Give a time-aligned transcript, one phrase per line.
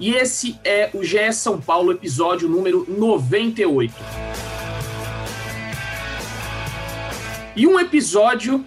[0.00, 3.94] e esse é o GE São Paulo, episódio número 98.
[7.54, 8.64] E um episódio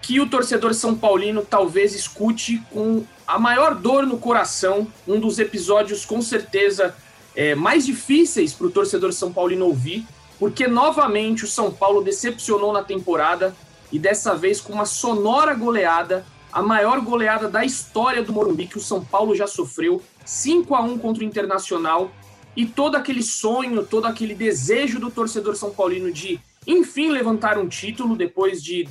[0.00, 5.40] que o torcedor são paulino talvez escute com a maior dor no coração, um dos
[5.40, 6.94] episódios com certeza
[7.34, 10.06] é, mais difíceis para o torcedor são paulino ouvir,
[10.38, 13.56] porque novamente o São Paulo decepcionou na temporada
[13.90, 18.78] e dessa vez com uma sonora goleada, a maior goleada da história do Morumbi que
[18.78, 22.10] o São Paulo já sofreu, 5 a 1 contra o Internacional,
[22.56, 27.66] e todo aquele sonho, todo aquele desejo do torcedor são paulino de enfim levantar um
[27.66, 28.88] título depois de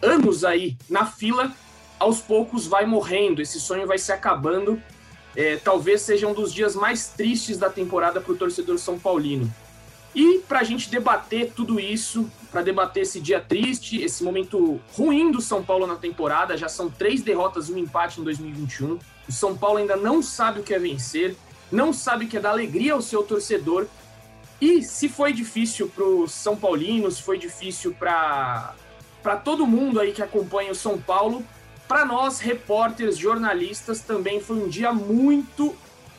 [0.00, 1.52] anos aí na fila,
[1.98, 4.82] aos poucos vai morrendo, esse sonho vai se acabando.
[5.34, 9.50] É, talvez seja um dos dias mais tristes da temporada para o torcedor são paulino.
[10.14, 15.30] E para a gente debater tudo isso, para debater esse dia triste, esse momento ruim
[15.30, 18.98] do São Paulo na temporada, já são três derrotas e um empate em 2021.
[19.32, 21.34] O São Paulo ainda não sabe o que é vencer,
[21.70, 23.86] não sabe o que é dar alegria ao seu torcedor.
[24.60, 28.74] E se foi difícil para os São Paulinos, foi difícil para
[29.42, 31.42] todo mundo aí que acompanha o São Paulo,
[31.88, 35.74] para nós, repórteres, jornalistas, também foi um dia muito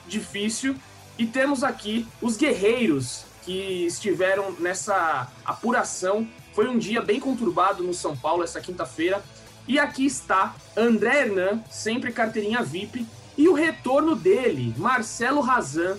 [0.08, 0.76] difícil.
[1.16, 6.28] E temos aqui os guerreiros que estiveram nessa apuração.
[6.54, 9.24] Foi um dia bem conturbado no São Paulo essa quinta-feira.
[9.68, 13.06] E aqui está André Hernan, sempre carteirinha VIP,
[13.38, 15.98] e o retorno dele, Marcelo Razan,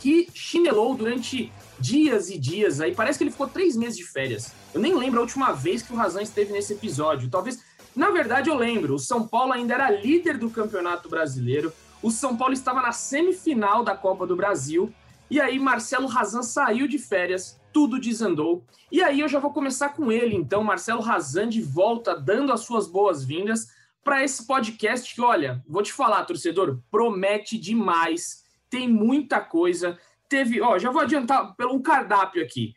[0.00, 2.94] que chinelou durante dias e dias aí.
[2.94, 4.52] Parece que ele ficou três meses de férias.
[4.72, 7.30] Eu nem lembro a última vez que o Razan esteve nesse episódio.
[7.30, 7.60] Talvez.
[7.94, 8.94] Na verdade, eu lembro.
[8.94, 11.72] O São Paulo ainda era líder do Campeonato Brasileiro.
[12.02, 14.92] O São Paulo estava na semifinal da Copa do Brasil
[15.30, 18.64] e aí Marcelo Razan saiu de férias, tudo desandou.
[18.90, 22.60] E aí eu já vou começar com ele, então, Marcelo Razan de volta, dando as
[22.60, 23.68] suas boas-vindas
[24.02, 28.42] para esse podcast que, olha, vou te falar, torcedor, promete demais.
[28.70, 29.98] Tem muita coisa.
[30.26, 32.72] Teve, ó, já vou adiantar pelo cardápio aqui.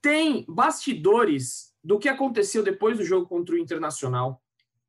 [0.00, 4.40] Tem bastidores do que aconteceu depois do jogo contra o Internacional.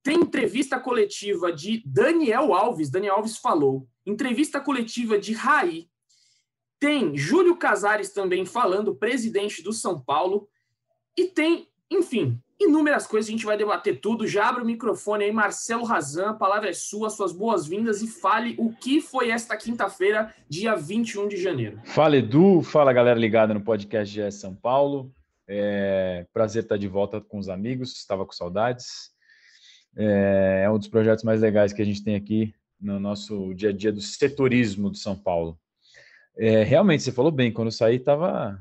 [0.03, 3.87] Tem entrevista coletiva de Daniel Alves, Daniel Alves falou.
[4.05, 5.89] Entrevista coletiva de Raí,
[6.81, 10.49] tem Júlio Casares também falando, presidente do São Paulo.
[11.15, 13.29] E tem, enfim, inúmeras coisas.
[13.29, 14.25] A gente vai debater tudo.
[14.25, 16.31] Já abre o microfone aí, Marcelo Razan.
[16.31, 21.27] A palavra é sua, suas boas-vindas e fale o que foi esta quinta-feira, dia 21
[21.27, 21.79] de janeiro.
[21.85, 22.63] Fala, Edu.
[22.63, 25.13] Fala, galera ligada no podcast GS São Paulo.
[25.47, 27.95] É prazer estar de volta com os amigos.
[27.95, 29.11] Estava com saudades.
[29.95, 33.69] É, é um dos projetos mais legais que a gente tem aqui no nosso dia
[33.69, 35.59] a dia do setorismo do São Paulo.
[36.37, 38.59] É, realmente, você falou bem, quando eu saí estava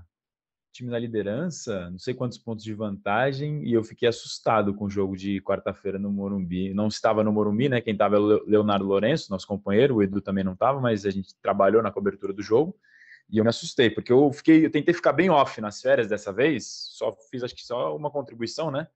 [0.72, 4.90] time na liderança, não sei quantos pontos de vantagem, e eu fiquei assustado com o
[4.90, 6.72] jogo de quarta-feira no Morumbi.
[6.72, 7.80] Não estava no Morumbi, né?
[7.80, 11.10] Quem estava é o Leonardo Lourenço, nosso companheiro, o Edu também não estava, mas a
[11.10, 12.76] gente trabalhou na cobertura do jogo.
[13.28, 16.32] E eu me assustei, porque eu fiquei, eu tentei ficar bem off nas férias dessa
[16.32, 18.88] vez, só fiz acho que só uma contribuição, né?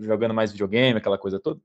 [0.00, 1.60] Jogando mais videogame, aquela coisa toda.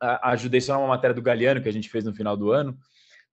[0.00, 2.76] Ajudei só numa matéria do Galeano que a gente fez no final do ano.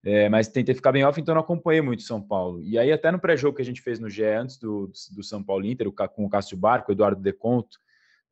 [0.02, 2.62] É, mas tentei ficar bem off, então não acompanhei muito São Paulo.
[2.62, 5.42] E aí, até no pré-jogo que a gente fez no GE antes do, do São
[5.42, 7.78] Paulo Inter, com o Cássio Barco, o Eduardo Deconto,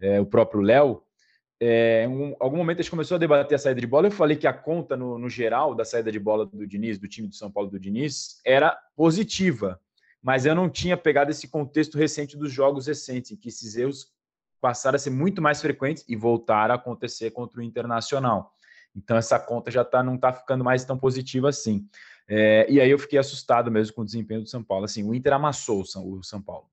[0.01, 1.03] é, o próprio Léo,
[1.61, 4.07] é, um, algum momento a gente começou a debater a saída de bola.
[4.07, 7.09] Eu falei que a conta, no, no, geral, da saída de bola do Diniz, do
[7.09, 9.81] time do São Paulo do Diniz, era positiva.
[10.23, 14.13] Mas eu não tinha pegado esse contexto recente dos jogos recentes, em que esses erros
[14.61, 18.53] passaram a ser muito mais frequentes e voltaram a acontecer contra o Internacional.
[18.95, 21.89] Então essa conta já tá, não está ficando mais tão positiva assim.
[22.29, 24.85] É, e aí eu fiquei assustado mesmo com o desempenho do São Paulo.
[24.85, 26.67] Assim, o Inter amassou o São, o São Paulo.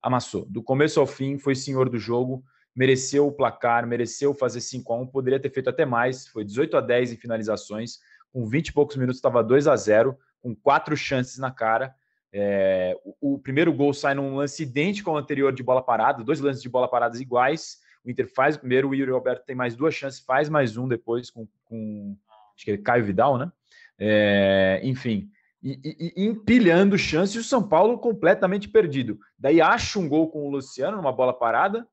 [0.00, 0.46] Amassou.
[0.46, 2.44] Do começo ao fim, foi senhor do jogo,
[2.74, 6.26] mereceu o placar, mereceu fazer 5 a 1 poderia ter feito até mais.
[6.26, 7.98] Foi 18 a 10 em finalizações.
[8.32, 11.94] Com 20 e poucos minutos estava 2 a 0 com quatro chances na cara.
[12.32, 16.40] É, o, o, primeiro gol sai num lance idêntico ao anterior de bola parada, dois
[16.40, 17.78] lances de bola paradas iguais.
[18.04, 21.30] O Inter faz primeiro, o Yuri Alberto tem mais duas chances, faz mais um depois
[21.30, 22.16] com, com
[22.54, 23.50] acho que é Caio Vidal, né?
[23.98, 25.30] É, enfim,
[25.62, 29.18] e, e, e, empilhando chances, o São Paulo completamente perdido.
[29.38, 31.86] Daí acha um gol com o Luciano, numa bola parada,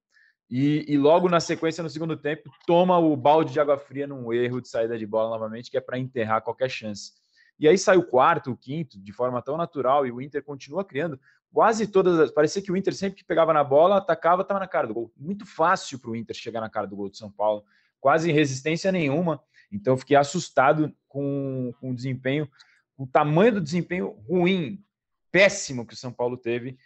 [0.50, 4.34] e, e, logo na sequência, no segundo tempo, toma o balde de água fria num
[4.34, 7.12] erro de saída de bola novamente, que é para enterrar qualquer chance.
[7.60, 10.86] E aí sai o quarto, o quinto, de forma tão natural, e o Inter continua
[10.86, 11.20] criando.
[11.52, 12.32] Quase todas.
[12.32, 15.12] Parecia que o Inter sempre que pegava na bola, atacava, estava na cara do gol.
[15.18, 17.66] Muito fácil para o Inter chegar na cara do gol do São Paulo,
[18.00, 19.42] quase resistência nenhuma.
[19.72, 22.50] Então fiquei assustado com, com o desempenho,
[22.98, 24.84] o tamanho do desempenho ruim,
[25.32, 26.78] péssimo que o São Paulo teve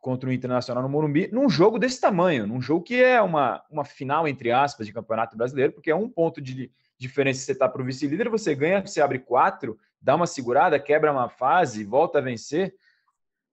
[0.00, 3.84] contra o Internacional no Morumbi, num jogo desse tamanho, num jogo que é uma, uma
[3.84, 7.68] final, entre aspas, de Campeonato Brasileiro, porque é um ponto de diferença se você está
[7.68, 12.18] para o vice-líder, você ganha, você abre quatro, dá uma segurada, quebra uma fase, volta
[12.18, 12.74] a vencer.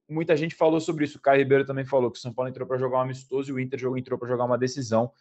[0.10, 1.20] Muita gente falou sobre isso.
[1.20, 3.54] O Caio Ribeiro também falou que o São Paulo entrou para jogar um amistoso e
[3.54, 5.12] o Inter entrou para jogar uma decisão.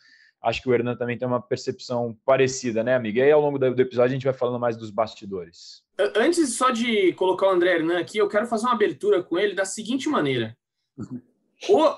[0.41, 3.21] Acho que o Hernan também tem uma percepção parecida, né, amiga?
[3.21, 5.83] E aí, ao longo do episódio, a gente vai falando mais dos bastidores.
[6.15, 9.55] Antes só de colocar o André Hernan aqui, eu quero fazer uma abertura com ele
[9.55, 10.57] da seguinte maneira.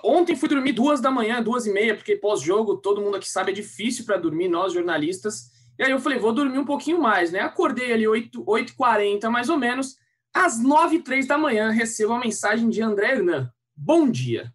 [0.02, 3.52] Ontem fui dormir duas da manhã, duas e meia, porque pós-jogo, todo mundo aqui sabe,
[3.52, 5.50] é difícil para dormir, nós jornalistas.
[5.78, 7.40] E aí eu falei, vou dormir um pouquinho mais, né?
[7.40, 9.96] Acordei ali 8, h 40 mais ou menos.
[10.32, 13.50] Às 9 e 3 da manhã, recebo uma mensagem de André Hernan.
[13.76, 14.52] Bom dia.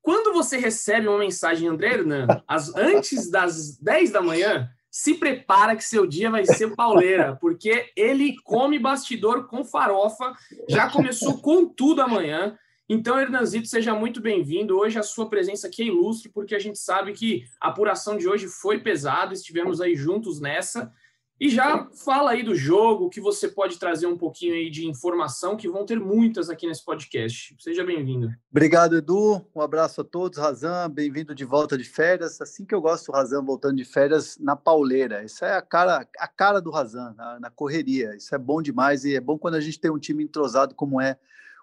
[0.00, 5.14] Quando você recebe uma mensagem de André Hernan, às, antes das 10 da manhã, se
[5.14, 10.32] prepara que seu dia vai ser pauleira, porque ele come bastidor com farofa,
[10.68, 12.56] já começou com tudo amanhã.
[12.90, 14.78] Então, Hernanzito, seja muito bem-vindo.
[14.78, 18.26] Hoje a sua presença aqui é ilustre, porque a gente sabe que a apuração de
[18.26, 20.90] hoje foi pesada, estivemos aí juntos nessa.
[21.38, 25.54] E já fala aí do jogo, que você pode trazer um pouquinho aí de informação,
[25.54, 27.54] que vão ter muitas aqui nesse podcast.
[27.60, 28.30] Seja bem-vindo.
[28.50, 29.46] Obrigado, Edu.
[29.54, 30.38] Um abraço a todos.
[30.38, 32.40] Razan, bem-vindo de volta de férias.
[32.40, 35.22] Assim que eu gosto, Razan voltando de férias na pauleira.
[35.22, 38.16] Isso é a cara, a cara do Razan, na, na correria.
[38.16, 41.00] Isso é bom demais e é bom quando a gente tem um time entrosado como
[41.00, 41.18] é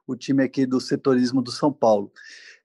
[0.07, 2.11] o time aqui do setorismo do São Paulo.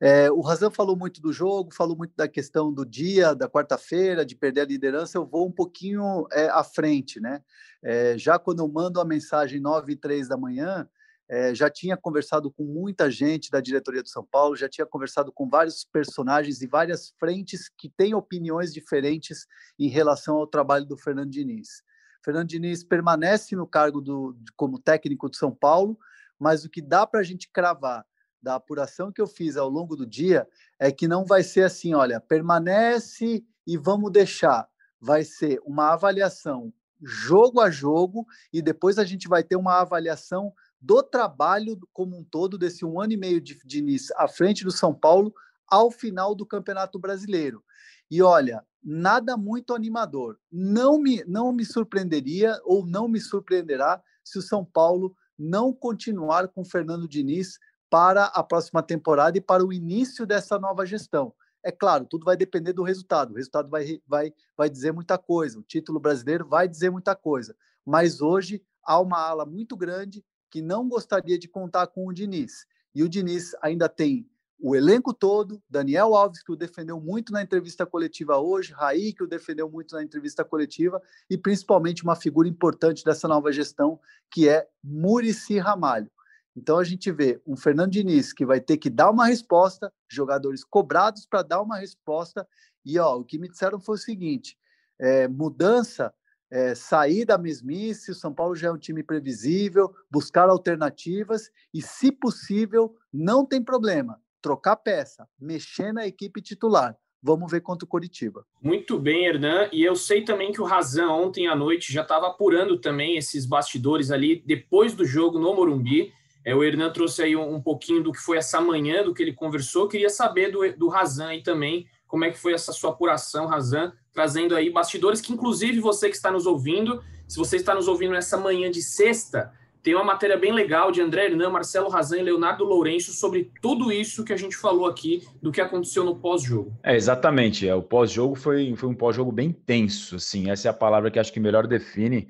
[0.01, 4.25] É, o Razan falou muito do jogo, falou muito da questão do dia, da quarta-feira,
[4.25, 5.19] de perder a liderança.
[5.19, 7.43] Eu vou um pouquinho é, à frente, né?
[7.83, 10.89] É, já quando eu mando a mensagem 9 e 3 da manhã,
[11.29, 15.31] é, já tinha conversado com muita gente da diretoria do São Paulo, já tinha conversado
[15.31, 19.47] com vários personagens e várias frentes que têm opiniões diferentes
[19.79, 21.85] em relação ao trabalho do Fernando Diniz.
[22.25, 25.97] Fernando Diniz permanece no cargo do, como técnico do São Paulo,
[26.41, 28.05] mas o que dá para a gente cravar
[28.43, 30.49] da apuração que eu fiz ao longo do dia
[30.79, 34.67] é que não vai ser assim, olha, permanece e vamos deixar.
[34.99, 36.73] Vai ser uma avaliação
[37.03, 42.25] jogo a jogo e depois a gente vai ter uma avaliação do trabalho como um
[42.25, 45.33] todo desse um ano e meio de Diniz à frente do São Paulo
[45.67, 47.63] ao final do Campeonato Brasileiro.
[48.11, 50.39] E olha, nada muito animador.
[50.51, 56.49] Não me, não me surpreenderia ou não me surpreenderá se o São Paulo não continuar
[56.49, 57.59] com Fernando Diniz
[57.89, 61.35] para a próxima temporada e para o início dessa nova gestão.
[61.65, 63.33] É claro, tudo vai depender do resultado.
[63.33, 65.59] O resultado vai, vai, vai dizer muita coisa.
[65.59, 67.57] O título brasileiro vai dizer muita coisa.
[67.85, 72.67] Mas hoje há uma ala muito grande que não gostaria de contar com o Diniz.
[72.95, 74.30] E o Diniz ainda tem
[74.63, 79.25] o elenco todo, Daniel Alves, que o defendeu muito na entrevista coletiva hoje, Raí, que
[79.25, 83.99] o defendeu muito na entrevista coletiva, e principalmente uma figura importante dessa nova gestão,
[84.31, 86.11] que é Murici Ramalho.
[86.55, 90.63] Então a gente vê um Fernando Diniz que vai ter que dar uma resposta, jogadores
[90.63, 92.47] cobrados para dar uma resposta,
[92.85, 94.59] e ó, o que me disseram foi o seguinte:
[94.99, 96.13] é, mudança,
[96.51, 101.81] é, sair da mesmice, o São Paulo já é um time previsível, buscar alternativas, e
[101.81, 106.97] se possível, não tem problema trocar peça, mexer na equipe titular.
[107.23, 108.47] Vamos ver contra o Coritiba.
[108.63, 109.69] Muito bem, Hernan.
[109.73, 113.45] E eu sei também que o Razan ontem à noite já estava apurando também esses
[113.45, 116.13] bastidores ali depois do jogo no Morumbi.
[116.43, 119.23] É, o Hernan trouxe aí um, um, pouquinho do que foi essa manhã, do que
[119.23, 119.87] ele conversou.
[119.87, 123.93] Queria saber do, do Razan aí também, como é que foi essa sua apuração, Razan,
[124.15, 128.13] trazendo aí bastidores que, inclusive, você que está nos ouvindo, se você está nos ouvindo
[128.13, 132.23] nessa manhã de sexta, tem uma matéria bem legal de André Hernan, Marcelo Razan e
[132.23, 136.73] Leonardo Lourenço sobre tudo isso que a gente falou aqui do que aconteceu no pós-jogo.
[136.83, 137.69] É, exatamente.
[137.69, 140.51] É, o pós-jogo foi, foi um pós-jogo bem tenso, assim.
[140.51, 142.29] Essa é a palavra que acho que melhor define.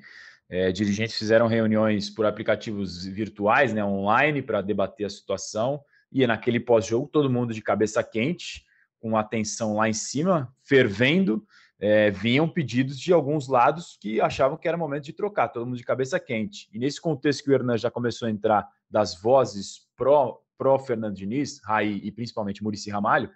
[0.49, 5.81] É, dirigentes fizeram reuniões por aplicativos virtuais, né, online, para debater a situação.
[6.11, 8.65] E naquele pós-jogo, todo mundo de cabeça quente,
[9.01, 11.45] com atenção lá em cima, fervendo
[11.79, 15.77] é, vinham pedidos de alguns lados que achavam que era momento de trocar, todo mundo
[15.77, 16.69] de cabeça quente.
[16.71, 21.15] E nesse contexto que o Hernan já começou a entrar das vozes pró, pró Fernando
[21.15, 23.31] Diniz, Raí e principalmente Murici Ramalho,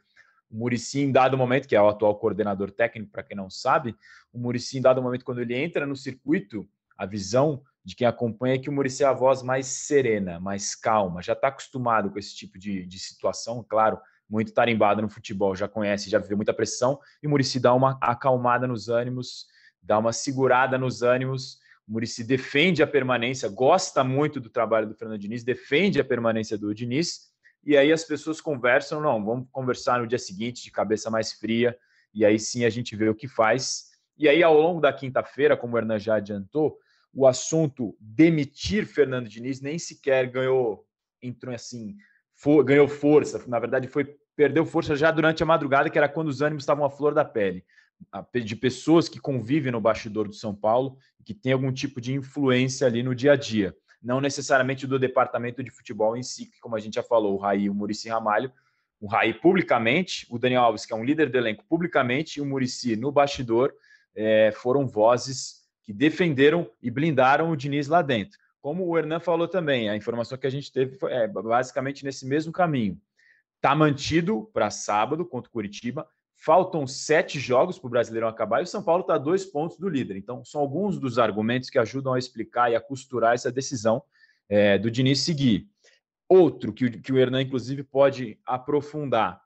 [0.50, 3.96] o Murici, em dado momento, que é o atual coordenador técnico, para quem não sabe,
[4.32, 8.56] o Murici, em dado momento, quando ele entra no circuito, a visão de quem acompanha
[8.56, 12.20] é que o Murici é a voz mais serena, mais calma, já está acostumado com
[12.20, 16.54] esse tipo de, de situação, claro, muito tarimbado no futebol, já conhece, já viveu muita
[16.54, 19.46] pressão, e o Murici dá uma acalmada nos ânimos,
[19.82, 24.96] dá uma segurada nos ânimos, O Murici defende a permanência, gosta muito do trabalho do
[24.96, 27.32] Fernando Diniz, defende a permanência do Diniz,
[27.64, 31.78] e aí as pessoas conversam, não, vamos conversar no dia seguinte de cabeça mais fria,
[32.14, 33.92] e aí sim a gente vê o que faz.
[34.18, 36.80] E aí, ao longo da quinta-feira, como o Hernan já adiantou,
[37.14, 40.88] o assunto demitir Fernando Diniz nem sequer ganhou,
[41.22, 41.96] entrou assim,
[42.36, 43.44] for, ganhou força.
[43.48, 46.86] Na verdade, foi perdeu força já durante a madrugada, que era quando os ânimos estavam
[46.86, 47.64] à flor da pele,
[48.44, 52.86] de pessoas que convivem no bastidor do São Paulo, que tem algum tipo de influência
[52.86, 53.76] ali no dia a dia.
[54.04, 57.38] Não necessariamente do departamento de futebol em si, que, como a gente já falou, o
[57.38, 58.52] Raí e o Murici Ramalho,
[59.00, 62.46] o Raí publicamente, o Daniel Alves, que é um líder do elenco publicamente, e o
[62.46, 63.74] Murici no bastidor,
[64.16, 68.38] é, foram vozes que defenderam e blindaram o Diniz lá dentro.
[68.66, 72.26] Como o Hernan falou também, a informação que a gente teve foi é, basicamente nesse
[72.26, 73.00] mesmo caminho.
[73.58, 76.08] Está mantido para sábado contra o Curitiba.
[76.34, 79.78] Faltam sete jogos para o Brasileirão acabar e o São Paulo está a dois pontos
[79.78, 80.18] do líder.
[80.18, 84.02] Então, são alguns dos argumentos que ajudam a explicar e a costurar essa decisão
[84.50, 85.68] é, do Diniz seguir.
[86.28, 89.44] Outro que, que o Hernan, inclusive, pode aprofundar.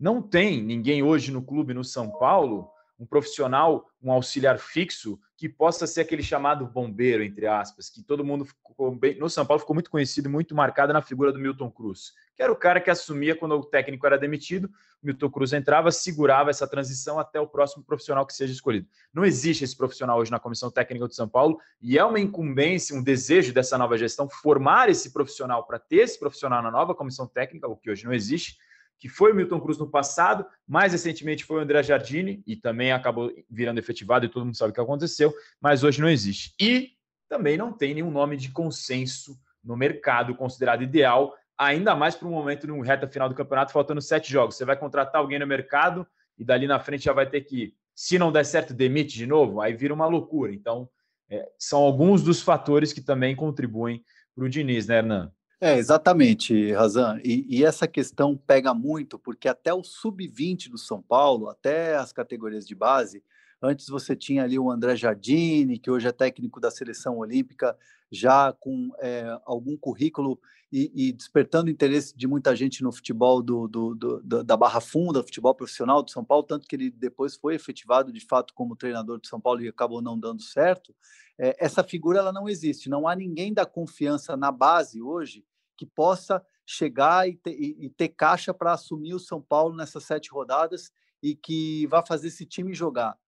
[0.00, 2.71] Não tem ninguém hoje no clube no São Paulo
[3.02, 8.24] um profissional, um auxiliar fixo, que possa ser aquele chamado bombeiro, entre aspas, que todo
[8.24, 11.68] mundo ficou bem, no São Paulo ficou muito conhecido, muito marcado na figura do Milton
[11.68, 14.70] Cruz, que era o cara que assumia quando o técnico era demitido,
[15.02, 18.86] o Milton Cruz entrava, segurava essa transição até o próximo profissional que seja escolhido.
[19.12, 22.94] Não existe esse profissional hoje na comissão técnica do São Paulo, e é uma incumbência,
[22.94, 27.26] um desejo dessa nova gestão formar esse profissional para ter esse profissional na nova comissão
[27.26, 28.58] técnica, o que hoje não existe
[29.02, 32.92] que foi o Milton Cruz no passado, mais recentemente foi o André Jardine, e também
[32.92, 36.54] acabou virando efetivado, e todo mundo sabe o que aconteceu, mas hoje não existe.
[36.60, 36.90] E
[37.28, 42.30] também não tem nenhum nome de consenso no mercado considerado ideal, ainda mais para um
[42.30, 44.54] momento no reta final do campeonato, faltando sete jogos.
[44.54, 46.06] Você vai contratar alguém no mercado
[46.38, 49.60] e dali na frente já vai ter que, se não der certo, demite de novo,
[49.60, 50.54] aí vira uma loucura.
[50.54, 50.88] Então,
[51.28, 55.32] é, são alguns dos fatores que também contribuem para o Diniz, né, Hernan?
[55.64, 57.20] É, exatamente, Razan.
[57.22, 62.12] E, e, essa questão pega muito, porque até o sub-20 do São Paulo, até as
[62.12, 63.22] categorias de base,
[63.62, 67.78] antes você tinha ali o André Jardine, que hoje é técnico da seleção olímpica,
[68.10, 70.36] já com é, algum currículo
[70.72, 75.22] e, e, despertando interesse de muita gente no futebol do, do, do, da Barra Funda,
[75.22, 79.20] futebol profissional do São Paulo, tanto que ele depois foi efetivado de fato como treinador
[79.20, 80.92] de São Paulo e acabou não dando certo.
[81.38, 85.44] É, essa figura ela não existe, não há ninguém da confiança na base hoje
[85.82, 90.30] que possa chegar e ter, e ter caixa para assumir o São Paulo nessas sete
[90.30, 93.18] rodadas e que vá fazer esse time jogar.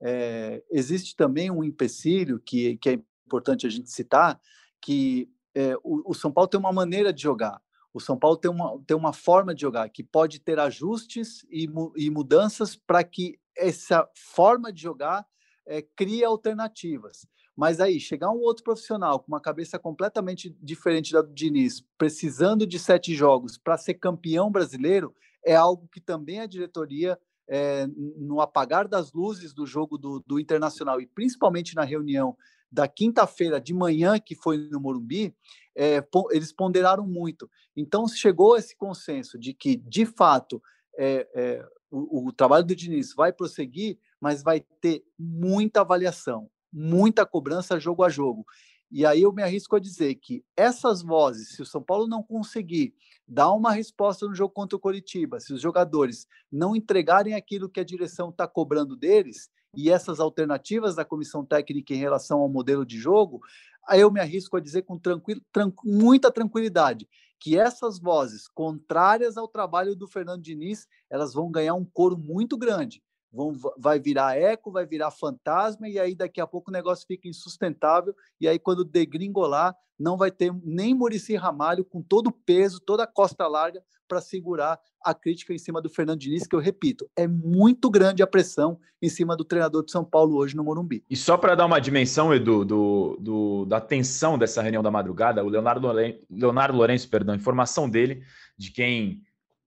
[0.00, 4.40] É, existe também um empecilho que, que é importante a gente citar,
[4.80, 7.60] que é, o, o, São Paulo tem uma maneira de jogar.
[7.92, 11.68] O São Paulo tem uma, tem uma forma de jogar que pode ter ajustes e,
[11.96, 15.26] e mudanças para que essa forma de jogar
[15.66, 17.26] é, crie alternativas.
[17.56, 22.66] Mas aí, chegar um outro profissional com uma cabeça completamente diferente da do Diniz, precisando
[22.66, 28.40] de sete jogos para ser campeão brasileiro, é algo que também a diretoria, é, no
[28.40, 32.36] apagar das luzes do jogo do, do Internacional e principalmente na reunião
[32.72, 35.32] da quinta-feira de manhã, que foi no Morumbi,
[35.76, 37.48] é, eles ponderaram muito.
[37.76, 40.60] Então, chegou esse consenso de que, de fato,
[40.98, 47.24] é, é, o, o, trabalho do Diniz vai prosseguir, mas vai ter muita avaliação muita
[47.24, 48.44] cobrança jogo a jogo.
[48.90, 52.22] E aí eu me arrisco a dizer que essas vozes, se o São Paulo não
[52.22, 52.94] conseguir
[53.26, 57.80] dar uma resposta no jogo contra o Coritiba, se os jogadores não entregarem aquilo que
[57.80, 62.86] a direção está cobrando deles, e essas alternativas da comissão técnica em relação ao modelo
[62.86, 63.40] de jogo,
[63.88, 67.08] aí eu me arrisco a dizer com tranquilo, tran muita tranquilidade
[67.40, 72.56] que essas vozes contrárias ao trabalho do Fernando Diniz, elas vão ganhar um coro muito
[72.56, 73.02] grande
[73.34, 77.28] vão, vai virar eco, vai virar fantasma, e aí daqui a pouco o negócio fica
[77.28, 82.80] insustentável, e aí quando degringolar, não vai ter nem Murici Ramalho com todo o peso,
[82.80, 86.60] toda a costa larga para segurar a crítica em cima do Fernando Diniz, que eu
[86.60, 90.64] repito, é muito grande a pressão em cima do treinador de São Paulo hoje no
[90.64, 91.04] Morumbi.
[91.08, 95.42] E só para dar uma dimensão, Edu, do, do, da tensão dessa reunião da madrugada,
[95.42, 95.88] o Leonardo,
[96.30, 98.22] Leonardo Lourenço, perdão, informação dele,
[98.56, 99.22] de quem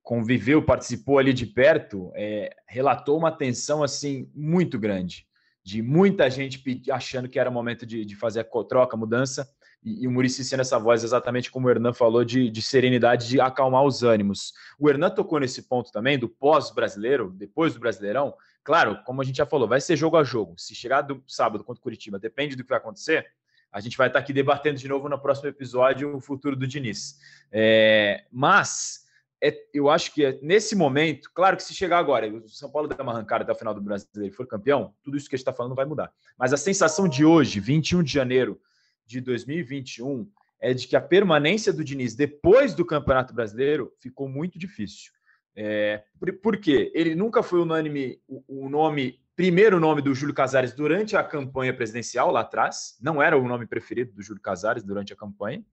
[0.08, 5.28] conviveu, participou ali de perto, é, relatou uma tensão assim muito grande,
[5.62, 9.46] de muita gente achando que era momento de, de fazer a troca, mudança,
[9.84, 13.28] e, e o Murici sendo essa voz, exatamente como o Hernan falou, de, de serenidade,
[13.28, 14.54] de acalmar os ânimos.
[14.80, 18.34] O Hernan tocou nesse ponto também, do pós-brasileiro, depois do Brasileirão.
[18.64, 20.54] Claro, como a gente já falou, vai ser jogo a jogo.
[20.58, 23.28] Se chegar do sábado contra o Curitiba, depende do que vai acontecer,
[23.70, 27.18] a gente vai estar aqui debatendo de novo no próximo episódio o futuro do Diniz.
[27.52, 29.06] É, mas
[29.42, 32.88] é, eu acho que é, nesse momento, claro que se chegar agora, o São Paulo
[32.88, 35.38] der uma arrancada até o final do Brasileiro e for campeão, tudo isso que a
[35.38, 36.12] gente está falando vai mudar.
[36.38, 38.60] Mas a sensação de hoje, 21 de janeiro
[39.06, 40.30] de 2021,
[40.60, 45.12] é de que a permanência do Diniz depois do Campeonato Brasileiro ficou muito difícil.
[45.56, 46.04] É,
[46.42, 46.92] por, quê?
[46.94, 51.76] Ele nunca foi unânime o, o nome, primeiro nome do Júlio Casares durante a campanha
[51.76, 55.64] presidencial lá atrás, não era o nome preferido do Júlio Casares durante a campanha.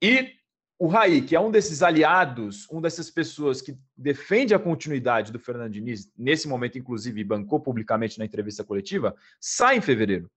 [0.00, 0.32] E
[0.78, 5.38] o Raí, que é um desses aliados, uma dessas pessoas que defende a continuidade do
[5.38, 10.28] Fernando Diniz, nesse momento, inclusive, bancou publicamente na entrevista coletiva, sai em fevereiro.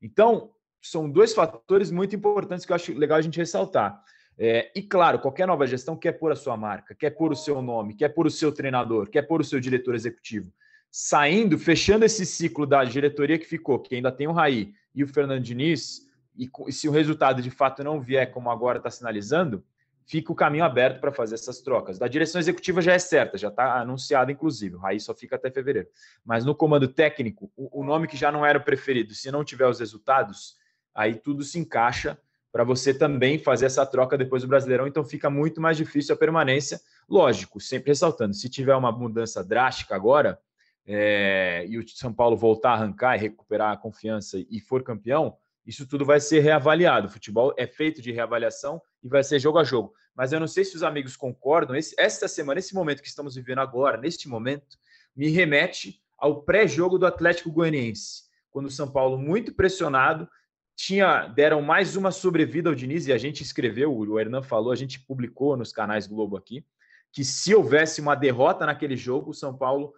[0.00, 0.50] Então,
[0.80, 4.02] são dois fatores muito importantes que eu acho legal a gente ressaltar.
[4.36, 7.62] É, e claro, qualquer nova gestão quer pôr a sua marca, quer pôr o seu
[7.62, 10.52] nome, quer pôr o seu treinador, quer pôr o seu diretor executivo.
[10.90, 15.08] Saindo, fechando esse ciclo da diretoria que ficou, que ainda tem o Raí e o
[15.08, 16.02] Fernando Diniz,
[16.36, 19.64] e, e se o resultado de fato não vier como agora está sinalizando,
[20.06, 21.98] fica o caminho aberto para fazer essas trocas.
[21.98, 24.76] Da direção executiva já é certa, já está anunciada, inclusive.
[24.76, 25.88] O Raí só fica até fevereiro.
[26.24, 29.44] Mas no comando técnico, o, o nome que já não era o preferido, se não
[29.44, 30.56] tiver os resultados,
[30.94, 32.18] aí tudo se encaixa
[32.52, 36.18] para você também fazer essa troca depois do Brasileirão, então fica muito mais difícil a
[36.18, 36.80] permanência.
[37.08, 40.38] Lógico, sempre ressaltando, se tiver uma mudança drástica agora,
[40.86, 45.36] é, e o São Paulo voltar a arrancar e recuperar a confiança e for campeão,
[45.66, 47.08] isso tudo vai ser reavaliado.
[47.08, 49.94] O futebol é feito de reavaliação e vai ser jogo a jogo.
[50.14, 51.74] Mas eu não sei se os amigos concordam.
[51.74, 54.76] Esse, esta semana, esse momento que estamos vivendo agora, neste momento,
[55.16, 60.28] me remete ao pré-jogo do Atlético Goianiense, quando o São Paulo, muito pressionado,
[60.76, 64.76] tinha deram mais uma sobrevida ao Diniz e a gente escreveu, o Hernan falou, a
[64.76, 66.64] gente publicou nos canais Globo aqui,
[67.12, 69.92] que se houvesse uma derrota naquele jogo, o São Paulo,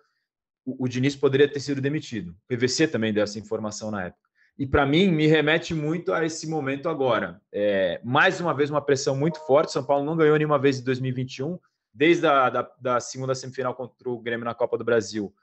[0.65, 2.31] o, o Diniz poderia ter sido demitido.
[2.31, 4.26] O PVC também deu essa informação na época.
[4.59, 7.41] E para mim, me remete muito a esse momento agora.
[7.53, 9.73] É, mais uma vez, uma pressão muito forte.
[9.73, 11.59] São Paulo não ganhou nenhuma vez em 2021,
[11.93, 15.35] desde a da, da segunda semifinal contra o Grêmio na Copa do Brasil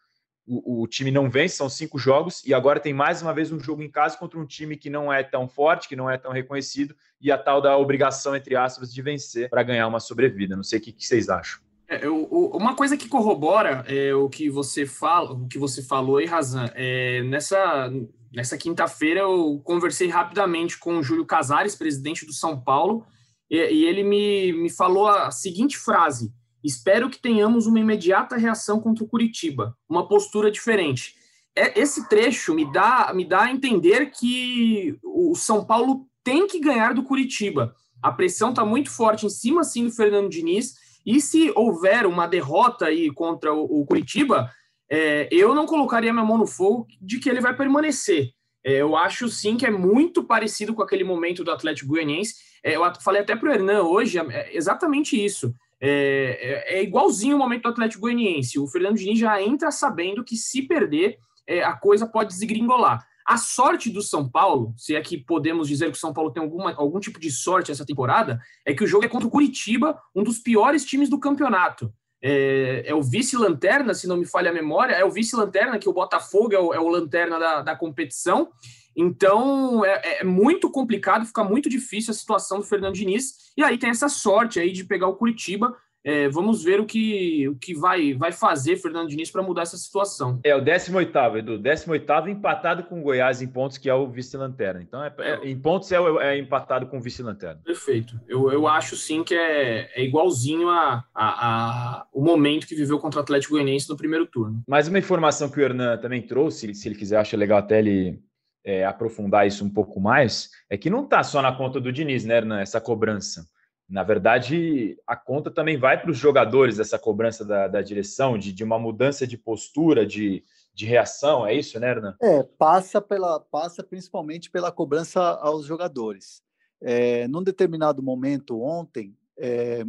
[0.46, 3.60] o, o, time não vence, são cinco jogos, e agora tem mais uma vez um
[3.60, 6.32] jogo em casa contra um time que não é tão forte, que não é tão
[6.32, 10.56] reconhecido, e a tal da obrigação, entre aspas, de vencer para ganhar uma sobrevida.
[10.56, 11.62] Não sei o que, que vocês acham.
[11.88, 16.18] É, eu, uma coisa que corrobora é, o que você fala, o que você falou
[16.18, 17.92] aí, Razan, é, nessa,
[18.34, 23.06] nessa quinta-feira eu conversei rapidamente com o Júlio Casares, presidente do São Paulo,
[23.50, 28.80] e, e ele me, me falou a seguinte frase: Espero que tenhamos uma imediata reação
[28.80, 31.16] contra o Curitiba, uma postura diferente.
[31.56, 36.60] É, esse trecho me dá, me dá a entender que o São Paulo tem que
[36.60, 37.76] ganhar do Curitiba.
[38.02, 40.74] A pressão está muito forte em cima, sim, do Fernando Diniz.
[41.06, 44.50] E se houver uma derrota aí contra o, o Curitiba,
[44.90, 48.32] é, eu não colocaria minha mão no fogo de que ele vai permanecer.
[48.66, 52.36] É, eu acho sim que é muito parecido com aquele momento do Atlético Goianiense.
[52.64, 55.54] É, eu falei até para o Hernan hoje, é exatamente isso.
[55.82, 58.58] É, é, é, igualzinho o momento do Atlético Goianiense.
[58.58, 63.06] O Fernando Diniz já entra sabendo que se perder, é, a coisa pode desgringolar.
[63.26, 66.42] A sorte do São Paulo, se é que podemos dizer que o São Paulo tem
[66.42, 70.00] alguma, algum tipo de sorte essa temporada, é que o jogo é contra o Curitiba,
[70.16, 71.94] um dos piores times do campeonato.
[72.26, 75.94] É, é o vice-lanterna, se não me falha a memória, é o vice-lanterna, que o
[75.94, 78.50] Botafogo é o, é o lanterna da, da competição.
[78.96, 83.52] Então é, é, muito complicado, fica muito difícil a situação do Fernando Diniz.
[83.58, 85.76] E aí tem essa sorte aí de pegar o Curitiba.
[86.04, 89.78] É, vamos ver o que, o que vai, vai fazer Fernando Diniz para mudar essa
[89.78, 90.40] situação.
[90.44, 91.58] É o 18, Edu.
[91.58, 94.82] 18 empatado com o Goiás em pontos, que é o vice-lanterna.
[94.82, 97.62] Então, é, é, em pontos é, é, empatado com o vice-lanterna.
[97.64, 98.20] Perfeito.
[98.28, 103.00] Eu, eu acho sim que é, é igualzinho a, a, a, o momento que viveu
[103.00, 104.62] contra o Atlético Goianiense no primeiro turno.
[104.68, 108.20] Mais uma informação que o Hernan também trouxe, se ele quiser, acha legal até ele
[108.64, 112.26] é, aprofundar isso um pouco mais, é que não está só na conta do Diniz,
[112.26, 113.46] né, Hernan, essa cobrança.
[113.94, 118.52] Na verdade, a conta também vai para os jogadores, essa cobrança da, da direção, de,
[118.52, 122.16] de, uma mudança de postura, de, de reação, é isso, né, Hernan?
[122.20, 126.42] É, passa, pela, passa principalmente pela cobrança aos jogadores.
[126.82, 129.86] É, num determinado momento ontem, é,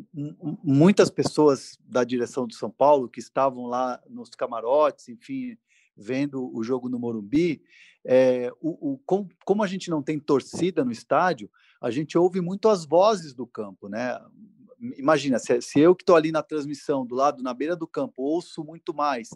[0.62, 5.56] muitas pessoas da direção do São Paulo que estavam lá nos camarotes, enfim,
[5.96, 7.62] vendo o jogo no Morumbi,
[8.04, 11.50] é, o, o, com, como a gente não tem torcida no estádio,
[11.84, 14.18] a gente ouve muito as vozes do campo, né?
[14.96, 18.22] Imagina, se, se eu que estou ali na transmissão, do lado, na beira do campo,
[18.22, 19.28] ouço muito mais.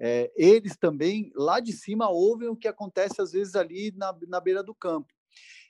[0.00, 4.40] É, eles também, lá de cima, ouvem o que acontece às vezes ali na, na
[4.40, 5.14] beira do campo.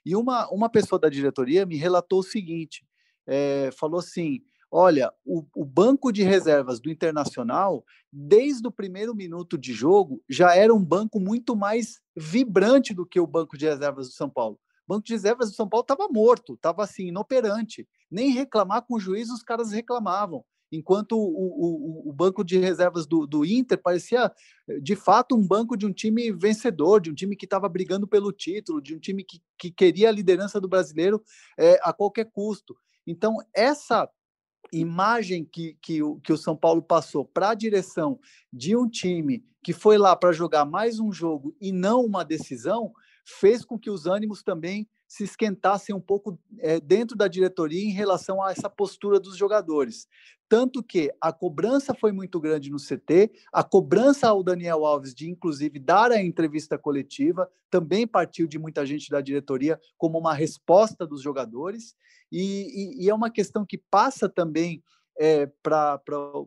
[0.03, 2.83] E uma, uma pessoa da diretoria me relatou o seguinte:
[3.27, 4.41] é, falou assim,
[4.75, 10.55] Olha, o, o, banco de reservas do Internacional, desde o primeiro minuto de jogo, já
[10.55, 14.59] era um banco muito mais vibrante do que o banco de reservas do São Paulo.
[14.87, 17.87] Banco de reservas do São Paulo estava morto, estava assim, inoperante.
[18.09, 20.43] Nem reclamar com o juiz os caras reclamavam.
[20.71, 24.31] enquanto o, o, o banco de reservas do, do, Inter parecia
[24.81, 28.31] de fato um banco de um time vencedor, de um time que estava brigando pelo
[28.31, 31.23] título, de um time que, que queria a liderança do brasileiro
[31.57, 32.75] é, a qualquer custo.
[33.05, 34.09] Então, essa
[34.71, 38.19] imagem que, que, que o São Paulo passou para a direção
[38.51, 42.93] de um time que foi lá para jogar mais um jogo e não uma decisão,
[43.23, 47.91] fez com que os ânimos também se esquentassem um pouco é, dentro da diretoria em
[47.91, 50.07] relação a essa postura dos jogadores.
[50.49, 55.29] Tanto que a cobrança foi muito grande no CT, a cobrança ao Daniel Alves de,
[55.29, 61.07] inclusive, dar a entrevista coletiva também partiu de muita gente da diretoria como uma resposta
[61.07, 61.95] dos jogadores,
[62.31, 64.83] e, e, e é uma questão que passa também
[65.17, 66.01] é, para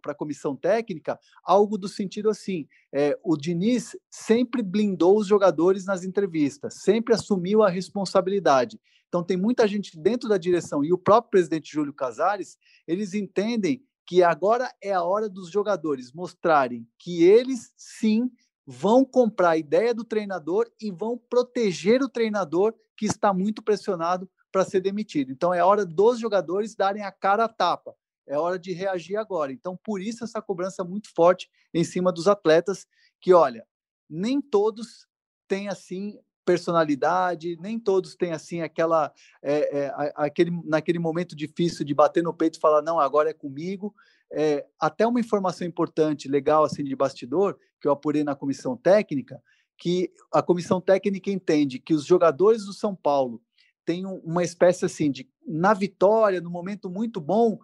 [0.06, 6.04] a comissão técnica algo do sentido assim: é, o Diniz sempre blindou os jogadores nas
[6.04, 8.80] entrevistas, sempre assumiu a responsabilidade.
[9.08, 13.82] Então, tem muita gente dentro da direção e o próprio presidente Júlio Casares, eles entendem
[14.04, 18.30] que agora é a hora dos jogadores mostrarem que eles sim
[18.66, 24.28] vão comprar a ideia do treinador e vão proteger o treinador que está muito pressionado
[24.50, 25.30] para ser demitido.
[25.30, 27.94] Então é hora dos jogadores darem a cara a tapa
[28.26, 29.52] é hora de reagir agora.
[29.52, 32.86] Então, por isso essa cobrança muito forte em cima dos atletas,
[33.20, 33.66] que olha,
[34.08, 35.06] nem todos
[35.48, 39.12] têm assim personalidade, nem todos têm assim aquela
[39.42, 43.34] é, é, aquele naquele momento difícil de bater no peito e falar não agora é
[43.34, 43.94] comigo.
[44.30, 49.42] É, até uma informação importante, legal assim de bastidor que eu apurei na comissão técnica,
[49.76, 53.42] que a comissão técnica entende que os jogadores do São Paulo
[53.84, 57.58] têm uma espécie assim de na vitória, no momento muito bom,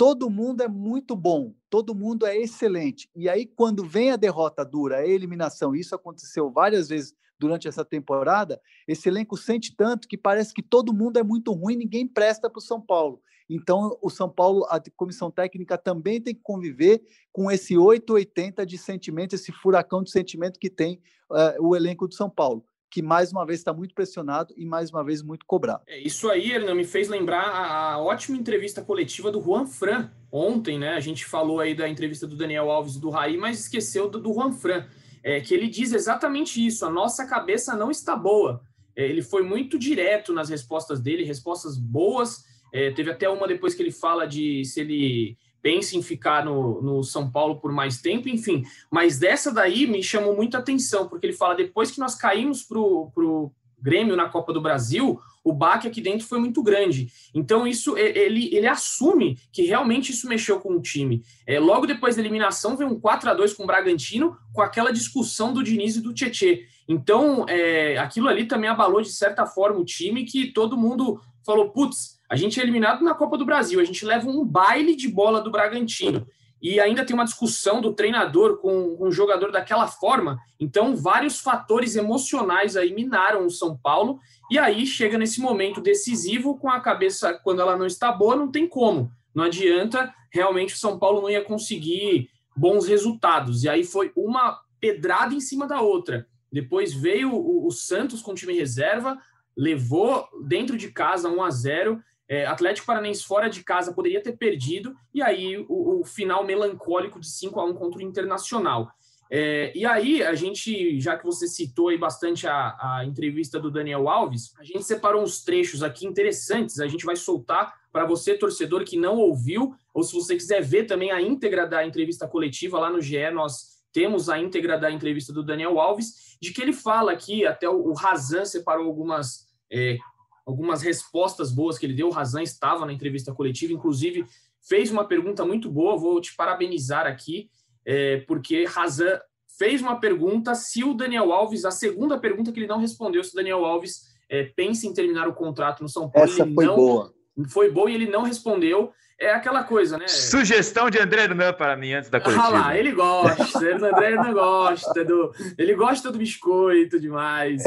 [0.00, 3.06] todo mundo é muito bom, todo mundo é excelente.
[3.14, 7.84] E aí, quando vem a derrota dura, a eliminação, isso aconteceu várias vezes durante essa
[7.84, 8.58] temporada,
[8.88, 12.58] esse elenco sente tanto que parece que todo mundo é muito ruim, ninguém presta para
[12.58, 13.20] o São Paulo.
[13.46, 18.78] Então, o São Paulo, a comissão técnica também tem que conviver com esse 880 de
[18.78, 20.98] sentimento, esse furacão de sentimento que tem
[21.30, 24.90] uh, o elenco do São Paulo que mais uma vez está muito pressionado e mais
[24.90, 25.82] uma vez muito cobrado.
[25.86, 30.10] É, isso aí, Hernan, me fez lembrar a, a, ótima entrevista coletiva do Juan Fran
[30.30, 30.94] ontem, né?
[30.94, 34.18] A gente falou aí da entrevista do Daniel Alves e do Raí, mas esqueceu do,
[34.18, 34.86] do Juan Fran,
[35.22, 38.60] é, que ele diz exatamente isso: a nossa cabeça não está boa.
[38.96, 42.44] É, ele foi muito direto nas respostas dele, respostas boas.
[42.72, 46.80] É, teve até uma depois que ele fala de se ele pensa em ficar no,
[46.80, 48.64] no São Paulo por mais tempo, enfim.
[48.90, 53.10] Mas dessa daí me chamou muita atenção, porque ele fala depois que nós caímos pro,
[53.14, 57.08] pro Grêmio na Copa do Brasil, o baque aqui dentro foi muito grande.
[57.34, 61.22] Então, isso ele, ele assume que realmente isso mexeu com o time.
[61.46, 64.92] É, logo depois da eliminação, veio um 4 a 2 com o Bragantino, com aquela
[64.92, 66.66] discussão do Diniz e do Tietê.
[66.86, 71.70] Então, é, aquilo ali também abalou, de certa forma, o time, que todo mundo falou:
[71.70, 75.08] putz, a gente é eliminado na Copa do Brasil, a gente leva um baile de
[75.08, 76.26] bola do Bragantino.
[76.62, 80.38] E ainda tem uma discussão do treinador com, um jogador daquela forma.
[80.58, 84.20] Então, vários fatores emocionais aí minaram o São Paulo.
[84.50, 88.50] E aí chega nesse momento decisivo, com a cabeça, quando ela não está boa, não
[88.50, 89.10] tem como.
[89.34, 93.64] Não adianta, realmente o São Paulo não ia conseguir bons resultados.
[93.64, 96.26] E aí foi uma pedrada em cima da outra.
[96.52, 99.18] Depois veio o, Santos com time reserva,
[99.56, 104.36] levou dentro de casa 1 a 0 é, Atlético Paranaense fora de casa poderia ter
[104.36, 108.88] perdido, e aí o, o final melancólico de 5 a 1 contra o Internacional.
[109.28, 113.68] É, e aí, a gente, já que você citou aí bastante a, a entrevista do
[113.68, 118.38] Daniel Alves, a gente separou uns trechos aqui interessantes, a gente vai soltar para você,
[118.38, 122.78] torcedor que não ouviu, ou se você quiser ver também a íntegra da entrevista coletiva
[122.78, 126.72] lá no GE, nós temos a íntegra da entrevista do Daniel Alves, de que ele
[126.72, 129.98] fala aqui, até o, o Razan separou algumas é,
[130.46, 132.08] algumas respostas boas que ele deu.
[132.08, 134.24] O Razan estava na entrevista coletiva, inclusive
[134.60, 135.96] fez uma pergunta muito boa.
[135.96, 137.50] Vou te parabenizar aqui,
[137.84, 139.20] é, porque Razan
[139.58, 143.32] fez uma pergunta se o Daniel Alves, a segunda pergunta que ele não respondeu, se
[143.32, 146.30] o Daniel Alves é, pensa em terminar o contrato no São Paulo.
[146.30, 147.14] Essa foi não, boa.
[147.48, 150.08] Foi boa e ele não respondeu é aquela coisa, né?
[150.08, 152.46] Sugestão de André Hernan para mim antes da coletiva.
[152.46, 157.62] Ah lá, ele gosta, o André Hernan gosta do, ele gosta do biscoito demais.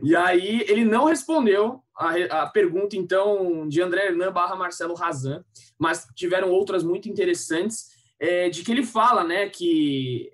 [0.00, 5.44] E aí ele não respondeu a, a pergunta então de André Hernan barra Marcelo Razan,
[5.76, 7.86] mas tiveram outras muito interessantes
[8.20, 10.30] é, de que ele fala, né, que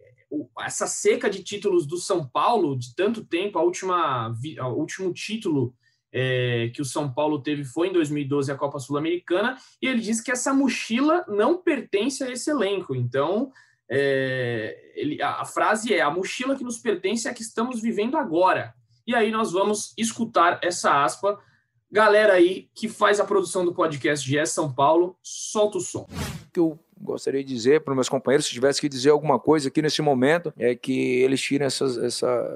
[0.60, 5.72] essa seca de títulos do São Paulo de tanto tempo, a última, o último título
[6.18, 10.24] é, que o São Paulo teve foi em 2012 a Copa Sul-Americana, e ele disse
[10.24, 12.94] que essa mochila não pertence a esse elenco.
[12.94, 13.52] Então,
[13.86, 17.82] é, ele, a, a, frase é: a mochila que nos pertence é a que estamos
[17.82, 18.72] vivendo agora.
[19.06, 21.38] E aí nós vamos escutar essa aspa.
[21.92, 26.06] Galera aí que faz a produção do podcast GE São Paulo, solta o som.
[26.50, 29.68] Que eu gostaria de dizer para os meus companheiros, se tivesse que dizer alguma coisa
[29.68, 31.84] aqui nesse momento, é que eles tirem essa,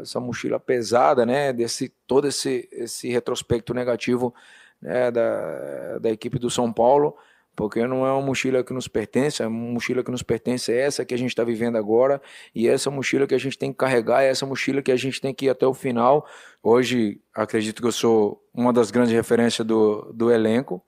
[0.03, 4.35] essa, mochila pesada, né, desse todo esse, esse retrospecto negativo
[4.83, 7.17] né, da, da equipe do São Paulo,
[7.55, 11.05] porque não é uma mochila que nos pertence, a mochila que nos pertence é essa
[11.05, 12.21] que a gente está vivendo agora,
[12.55, 15.21] e essa mochila que a gente tem que carregar, é essa mochila que a gente
[15.21, 16.27] tem que ir até o final.
[16.63, 20.83] Hoje, acredito que eu sou uma das grandes referências do, do elenco,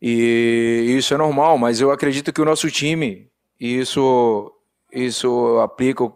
[0.00, 4.52] e isso é normal, mas eu acredito que o nosso time, e isso,
[4.92, 6.10] isso aplica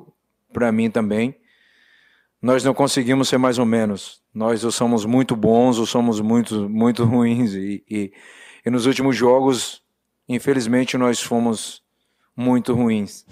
[0.53, 1.35] para mim também,
[2.41, 4.21] nós não conseguimos ser mais ou menos.
[4.33, 7.53] Nós ou somos muito bons ou somos muito, muito ruins.
[7.55, 8.13] E, e,
[8.65, 9.83] e nos últimos jogos,
[10.29, 11.83] infelizmente, nós fomos
[12.35, 13.27] muito ruins.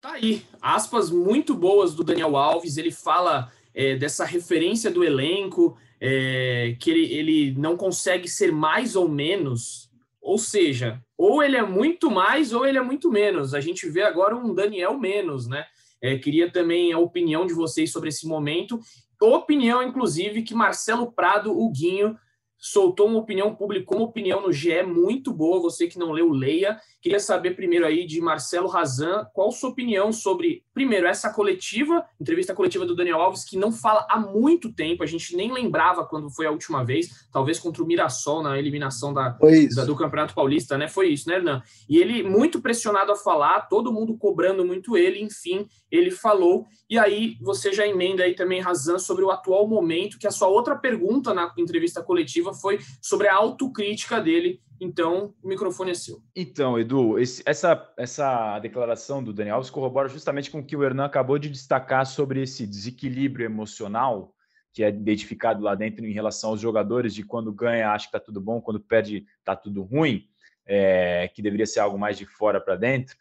[0.00, 2.76] Tá aí, aspas muito boas do Daniel Alves.
[2.76, 8.96] Ele fala é, dessa referência do elenco, é, que ele, ele não consegue ser mais
[8.96, 9.83] ou menos.
[10.24, 13.52] Ou seja, ou ele é muito mais ou ele é muito menos.
[13.52, 15.66] A gente vê agora um Daniel menos, né?
[16.02, 18.80] É, queria também a opinião de vocês sobre esse momento.
[19.20, 22.16] Opinião, inclusive, que Marcelo Prado, o Guinho,
[22.64, 25.60] soltou uma opinião, publicou uma opinião no GE muito boa.
[25.60, 26.80] Você que não leu, leia.
[26.98, 32.54] Queria saber primeiro aí de Marcelo Razan, qual sua opinião sobre, primeiro, essa coletiva, entrevista
[32.54, 36.30] coletiva do Daniel Alves, que não fala há muito tempo, a gente nem lembrava quando
[36.30, 39.36] foi a última vez, talvez contra o Mirassol na eliminação da,
[39.76, 40.88] da do Campeonato Paulista, né?
[40.88, 41.62] Foi isso, né, Hernan?
[41.86, 46.64] E ele muito pressionado a falar, todo mundo cobrando muito ele, enfim, ele falou.
[46.88, 50.48] E aí você já emenda aí também, Razan, sobre o atual momento, que a sua
[50.48, 56.22] outra pergunta na entrevista coletiva foi sobre a autocrítica dele então, o microfone é seu.
[56.34, 60.82] Então, Edu, esse, essa, essa declaração do Daniel Alves corrobora justamente com o que o
[60.82, 64.34] Hernan acabou de destacar sobre esse desequilíbrio emocional
[64.72, 68.18] que é identificado lá dentro em relação aos jogadores, de quando ganha acha que está
[68.18, 70.28] tudo bom, quando perde está tudo ruim,
[70.66, 73.16] é, que deveria ser algo mais de fora para dentro.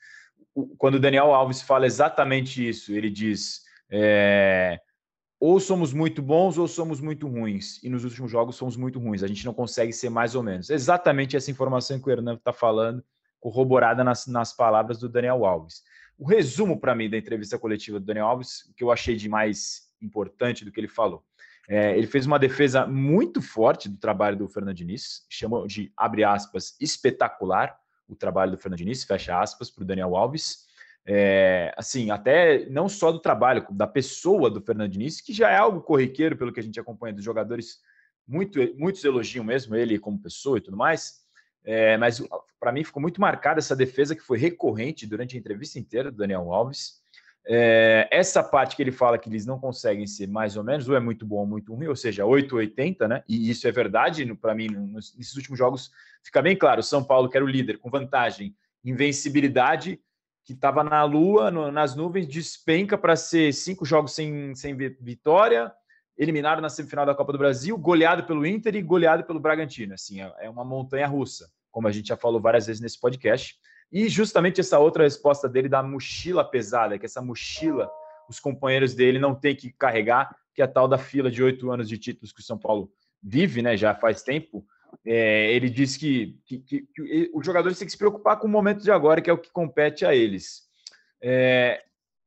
[0.79, 3.61] Quando o Daniel Alves fala exatamente isso, ele diz.
[3.87, 4.79] É,
[5.45, 7.83] ou somos muito bons ou somos muito ruins.
[7.83, 9.23] E nos últimos jogos somos muito ruins.
[9.23, 10.69] A gente não consegue ser mais ou menos.
[10.69, 13.03] Exatamente essa informação que o Hernan está falando,
[13.41, 15.83] corroborada nas, nas palavras do Daniel Alves.
[16.17, 19.27] O resumo para mim da entrevista coletiva do Daniel Alves, o que eu achei de
[19.27, 21.25] mais importante do que ele falou.
[21.67, 26.23] É, ele fez uma defesa muito forte do trabalho do Fernando Diniz, chamou de, abre
[26.23, 27.77] aspas, espetacular
[28.07, 30.71] o trabalho do Fernando Diniz, fecha aspas, para o Daniel Alves
[31.05, 35.57] é, assim, até não só do trabalho, da pessoa do Fernando Diniz, que já é
[35.57, 37.79] algo corriqueiro pelo que a gente acompanha dos jogadores,
[38.27, 41.21] muito, muitos elogiam mesmo ele como pessoa e tudo mais.
[41.65, 42.21] É, mas
[42.59, 46.17] para mim ficou muito marcada essa defesa que foi recorrente durante a entrevista inteira do
[46.17, 47.01] Daniel Alves.
[47.45, 50.95] É, essa parte que ele fala que eles não conseguem ser mais ou menos, ou
[50.95, 53.23] é muito bom ou muito ruim, ou seja, 880, né?
[53.27, 55.91] E isso é verdade, para mim, nesses últimos jogos
[56.23, 59.99] fica bem claro: São Paulo, que era o líder, com vantagem, invencibilidade,
[60.43, 65.71] que estava na lua, no, nas nuvens, despenca para ser cinco jogos sem, sem vitória,
[66.17, 69.93] eliminado na semifinal da Copa do Brasil, goleado pelo Inter e goleado pelo Bragantino.
[69.93, 73.55] Assim, é, é uma montanha russa, como a gente já falou várias vezes nesse podcast.
[73.91, 77.89] E justamente essa outra resposta dele da mochila pesada, que essa mochila
[78.27, 81.71] os companheiros dele não têm que carregar, que é a tal da fila de oito
[81.71, 84.65] anos de títulos que o São Paulo vive, né, já faz tempo,
[85.05, 88.49] é, ele disse que, que, que, que, os jogadores têm que se preocupar com o
[88.49, 90.63] momento de agora, que é o que compete a eles.
[91.21, 91.83] É,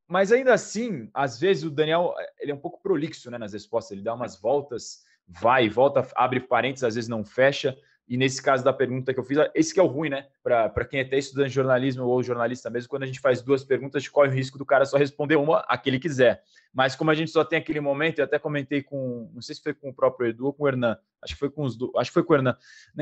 [0.09, 3.93] mas ainda assim, às vezes o Daniel ele é um pouco prolixo né, nas respostas,
[3.93, 7.77] ele dá umas voltas, vai volta, abre parênteses, às vezes não fecha.
[8.09, 10.27] E nesse caso da pergunta que eu fiz, esse que é o ruim, né?
[10.43, 13.65] Para quem é até estudante de jornalismo ou jornalista mesmo, quando a gente faz duas
[13.65, 16.41] perguntas, a gente corre o risco do cara só responder uma a que ele quiser.
[16.73, 19.63] Mas como a gente só tem aquele momento, eu até comentei com, não sei se
[19.63, 22.11] foi com o próprio Edu ou com o Hernan, acho que foi com os acho
[22.11, 22.57] que foi com o Hernan,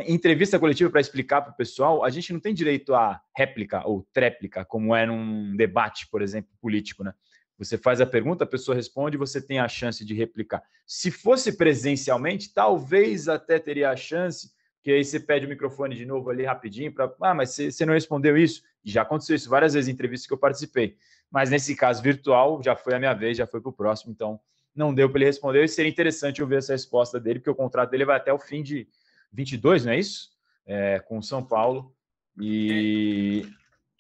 [0.07, 4.07] entrevista coletiva para explicar para o pessoal, a gente não tem direito a réplica ou
[4.13, 7.13] tréplica, como é num debate, por exemplo, político, né?
[7.59, 10.63] Você faz a pergunta, a pessoa responde, você tem a chance de replicar.
[10.87, 14.51] Se fosse presencialmente, talvez até teria a chance,
[14.85, 17.95] que aí você pede o microfone de novo ali rapidinho para, ah, mas você, não
[17.95, 18.63] respondeu isso.
[18.85, 20.99] Já aconteceu isso várias vezes em entrevistas que eu participei.
[21.31, 24.39] Mas nesse caso virtual, já foi a minha vez, já foi para o próximo, então
[24.77, 25.65] não deu para ele responder.
[25.65, 28.39] E seria interessante eu ver essa resposta dele, porque o contrato dele vai até o
[28.39, 28.87] fim de
[29.33, 30.29] 22, não é isso?
[30.67, 31.97] É, com o São Paulo.
[32.39, 33.49] E.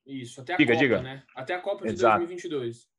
[0.06, 1.02] Isso, até a diga, Copa, diga.
[1.02, 1.22] né?
[1.34, 2.18] Até a Copa de Exato.
[2.18, 2.90] 2022.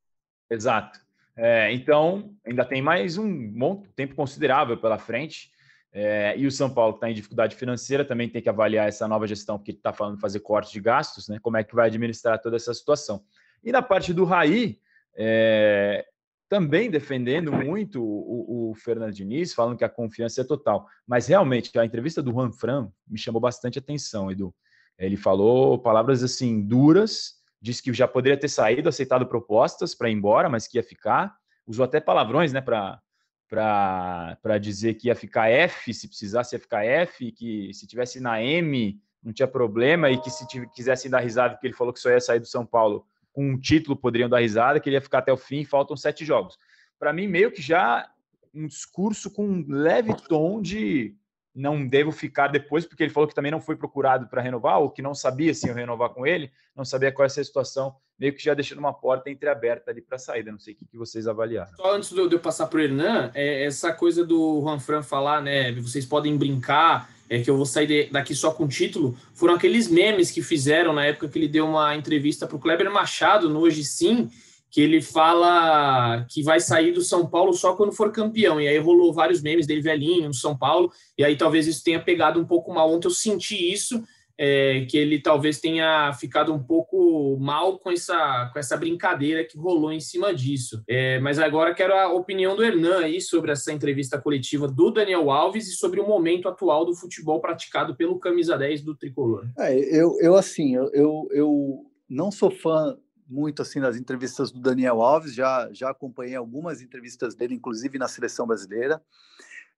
[0.49, 0.99] Exato.
[1.37, 5.53] É, então, ainda tem mais um bom tempo considerável pela frente.
[5.97, 9.25] É, e o São Paulo está em dificuldade financeira, também tem que avaliar essa nova
[9.25, 11.39] gestão, porque está falando fazer corte de gastos, né?
[11.41, 13.23] Como é que vai administrar toda essa situação.
[13.63, 14.77] E na parte do Raí,
[15.15, 16.05] é,
[16.49, 20.85] também defendendo muito o, o, Fernando Diniz, falando que a confiança é total.
[21.07, 24.53] Mas realmente, a entrevista do Juan Fran me chamou bastante atenção, Edu.
[24.99, 30.13] Ele falou palavras assim duras disse que já poderia ter saído, aceitado propostas para ir
[30.13, 31.35] embora, mas que ia ficar.
[31.65, 33.01] Usou até palavrões, né, para
[33.47, 38.41] para dizer que ia ficar F, se precisasse ia ficar F, que se tivesse na
[38.41, 42.11] M não tinha problema, e que se quisessem dar risada, porque ele falou que só
[42.11, 45.17] ia sair do São Paulo com um título, poderiam dar risada, que ele ia ficar
[45.17, 46.57] até o fim, faltam sete jogos.
[46.99, 48.07] Para mim, meio que já
[48.53, 51.15] um discurso com um leve tom de
[51.55, 54.89] não devo ficar depois, porque ele falou que também não foi procurado para renovar, ou
[54.89, 57.95] que não sabia se ia renovar com ele, não sabia qual ia ser a situação,
[58.19, 60.51] meio que já deixando uma porta entreaberta ali para a saída.
[60.51, 61.71] Não sei o que, que vocês avaliaram.
[61.77, 65.41] Só antes de eu passar para o Hernan, é essa coisa do Juan Fran falar,
[65.41, 65.71] né?
[65.71, 70.31] Vocês podem brincar, é que eu vou sair daqui só com título, foram aqueles memes
[70.31, 73.83] que fizeram na época que ele deu uma entrevista para o Kleber Machado no Hoje
[73.83, 74.29] Sim,
[74.71, 78.59] que ele fala que vai sair do São Paulo só quando for campeão.
[78.59, 82.01] E aí rolou vários memes dele velhinho no São Paulo, e aí talvez isso tenha
[82.01, 82.91] pegado um pouco mal.
[82.91, 84.03] Ontem eu senti isso,
[84.37, 89.57] é, que ele talvez tenha ficado um pouco mal com essa, com essa brincadeira que
[89.57, 90.83] rolou em cima disso.
[90.87, 95.31] É, mas agora quero a opinião do Hernan aí sobre essa entrevista coletiva do Daniel
[95.31, 99.47] Alves e sobre o momento atual do futebol praticado pelo camisa 10 do tricolor.
[99.57, 105.01] É, eu, eu, assim, eu, eu não sou fã muito assim nas entrevistas do Daniel
[105.01, 109.01] Alves, já, já acompanhei algumas entrevistas dele, inclusive na seleção brasileira.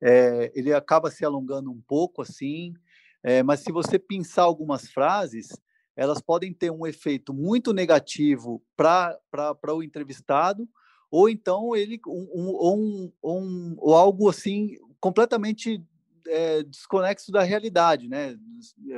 [0.02, 2.74] É, ele acaba se alongando um pouco assim,
[3.24, 5.50] é, mas se você pensar algumas frases,
[5.96, 9.18] elas podem ter um efeito muito negativo para
[9.70, 10.70] o entrevistado,
[11.10, 15.84] ou então ele um, um, um, ou algo assim completamente
[16.28, 18.38] é, desconexo da realidade, né?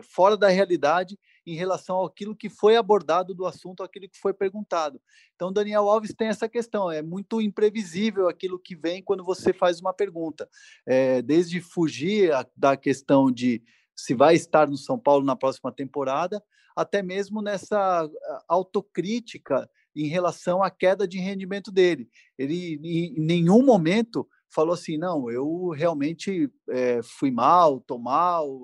[0.02, 1.18] fora da realidade
[1.52, 5.02] em relação àquilo que foi abordado do assunto, aquilo que foi perguntado.
[5.36, 9.80] Então, Daniel Alves tem essa questão, é muito imprevisível aquilo que vem quando você faz
[9.80, 10.48] uma pergunta.
[10.86, 13.64] É, desde fugir a, da questão de
[13.96, 16.42] se vai estar no São Paulo na próxima temporada,
[16.76, 18.10] até mesmo nessa
[18.48, 22.08] autocrítica em relação à queda de rendimento dele.
[22.38, 28.62] Ele, em nenhum momento, falou assim: não, eu realmente é, fui mal, tô mal,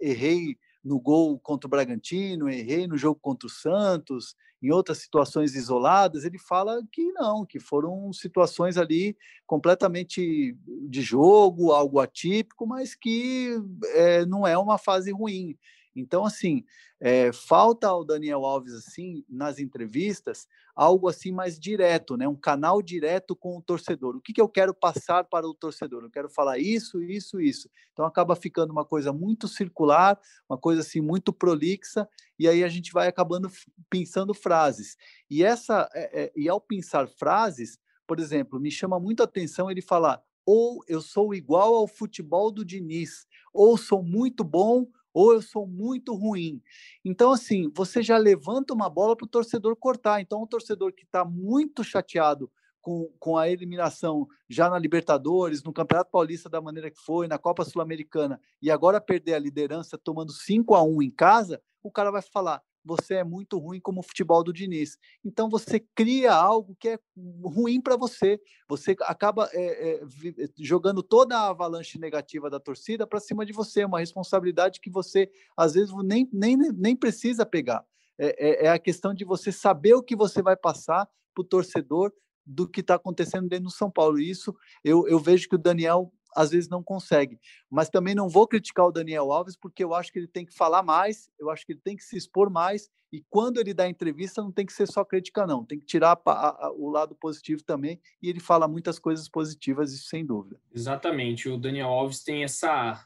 [0.00, 0.56] errei
[0.88, 6.24] no gol contra o Bragantino, errei no jogo contra o Santos, em outras situações isoladas,
[6.24, 10.56] ele fala que não, que foram situações ali completamente
[10.88, 13.56] de jogo, algo atípico, mas que
[13.94, 15.56] é, não é uma fase ruim.
[16.00, 16.64] Então, assim,
[17.00, 22.26] é, falta ao Daniel Alves, assim, nas entrevistas, algo assim mais direto, né?
[22.26, 24.16] Um canal direto com o torcedor.
[24.16, 26.04] O que, que eu quero passar para o torcedor?
[26.04, 27.68] Eu quero falar isso, isso, isso.
[27.92, 32.08] Então, acaba ficando uma coisa muito circular, uma coisa assim muito prolixa,
[32.38, 33.50] e aí a gente vai acabando
[33.90, 34.96] pensando frases.
[35.30, 39.70] E essa, é, é, e ao pensar frases, por exemplo, me chama muito a atenção
[39.70, 45.32] ele falar ou eu sou igual ao futebol do Diniz, ou sou muito bom, ou
[45.32, 46.62] eu sou muito ruim.
[47.04, 50.20] Então, assim, você já levanta uma bola para o torcedor cortar.
[50.20, 55.72] Então, o torcedor que está muito chateado com, com a eliminação já na Libertadores, no
[55.72, 60.32] Campeonato Paulista da maneira que foi, na Copa Sul-Americana, e agora perder a liderança tomando
[60.32, 64.02] 5 a 1 em casa, o cara vai falar: você é muito ruim como o
[64.02, 64.96] futebol do Diniz.
[65.22, 66.98] Então você cria algo que é
[67.44, 68.40] ruim para você.
[68.66, 70.02] Você acaba é, é,
[70.58, 75.30] jogando toda a avalanche negativa da torcida para cima de você, uma responsabilidade que você
[75.54, 77.84] às vezes nem, nem, nem precisa pegar.
[78.18, 81.44] É, é, é a questão de você saber o que você vai passar para o
[81.44, 82.10] torcedor
[82.44, 84.18] do que está acontecendo dentro do São Paulo.
[84.18, 87.40] Isso eu, eu vejo que o Daniel às vezes não consegue.
[87.68, 90.54] Mas também não vou criticar o Daniel Alves, porque eu acho que ele tem que
[90.54, 93.88] falar mais, eu acho que ele tem que se expor mais, e quando ele dá
[93.88, 95.64] entrevista, não tem que ser só crítica, não.
[95.64, 99.92] Tem que tirar a, a, o lado positivo também, e ele fala muitas coisas positivas,
[99.92, 100.60] isso sem dúvida.
[100.72, 101.48] Exatamente.
[101.48, 103.04] O Daniel Alves tem essa,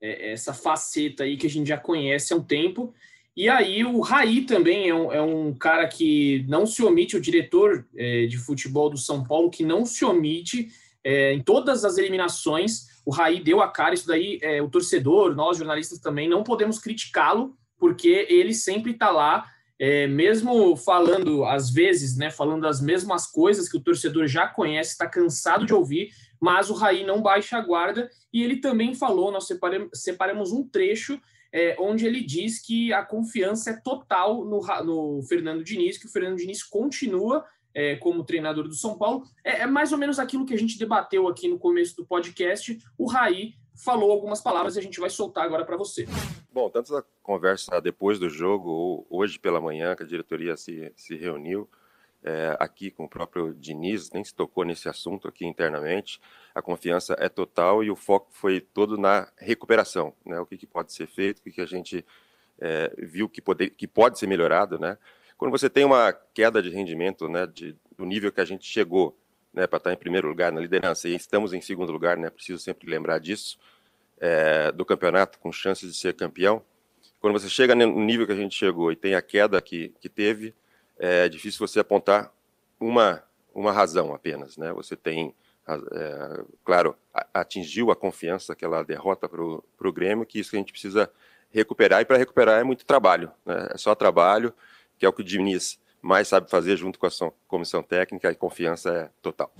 [0.00, 2.94] é, essa faceta aí que a gente já conhece há um tempo.
[3.36, 7.20] E aí o Raí também é um, é um cara que não se omite, o
[7.20, 10.68] diretor é, de futebol do São Paulo, que não se omite
[11.04, 15.34] é, em todas as eliminações, o Raí deu a cara, isso daí é, o torcedor,
[15.34, 19.46] nós jornalistas também, não podemos criticá-lo, porque ele sempre está lá,
[19.78, 24.92] é, mesmo falando, às vezes, né, falando as mesmas coisas que o torcedor já conhece,
[24.92, 29.32] está cansado de ouvir, mas o Raí não baixa a guarda, e ele também falou,
[29.32, 31.18] nós separamos, separamos um trecho
[31.52, 36.10] é, onde ele diz que a confiança é total no, no Fernando Diniz, que o
[36.10, 37.44] Fernando Diniz continua
[37.74, 39.24] é, como treinador do São Paulo.
[39.44, 42.78] É, é, mais ou menos aquilo que a gente debateu aqui no começo do podcast.
[42.98, 46.06] O Raí falou algumas palavras e a gente vai soltar agora para você.
[46.52, 50.92] Bom, tanto a conversa depois do jogo, ou hoje pela manhã, que a diretoria se,
[50.96, 51.68] se reuniu
[52.22, 56.20] é, aqui com o próprio Diniz, nem se tocou nesse assunto aqui internamente.
[56.54, 60.38] A confiança é total e o foco foi todo na recuperação, né?
[60.40, 62.04] O que, que pode ser feito, o que, que a gente
[62.58, 64.98] é, viu que, poder, que pode ser melhorado, né?
[65.40, 69.16] Quando você tem uma queda de rendimento, né, de, do nível que a gente chegou,
[69.54, 72.58] né, para estar em primeiro lugar na liderança e estamos em segundo lugar, né, preciso
[72.58, 73.58] sempre lembrar disso,
[74.20, 76.62] é, do campeonato com chances de ser campeão.
[77.22, 80.10] Quando você chega no nível que a gente chegou e tem a queda que, que
[80.10, 80.54] teve,
[80.98, 82.30] é difícil você apontar
[82.78, 83.22] uma,
[83.54, 84.70] uma razão apenas, né?
[84.74, 85.34] Você tem,
[85.66, 86.94] é, claro,
[87.32, 91.10] atingiu a confiança aquela derrota para o Grêmio, que isso que a gente precisa
[91.50, 93.68] recuperar, e para recuperar é muito trabalho, né?
[93.70, 94.54] é só trabalho,
[95.00, 97.10] que é o que o Diniz mais sabe fazer junto com a
[97.48, 99.52] comissão técnica, e confiança é total.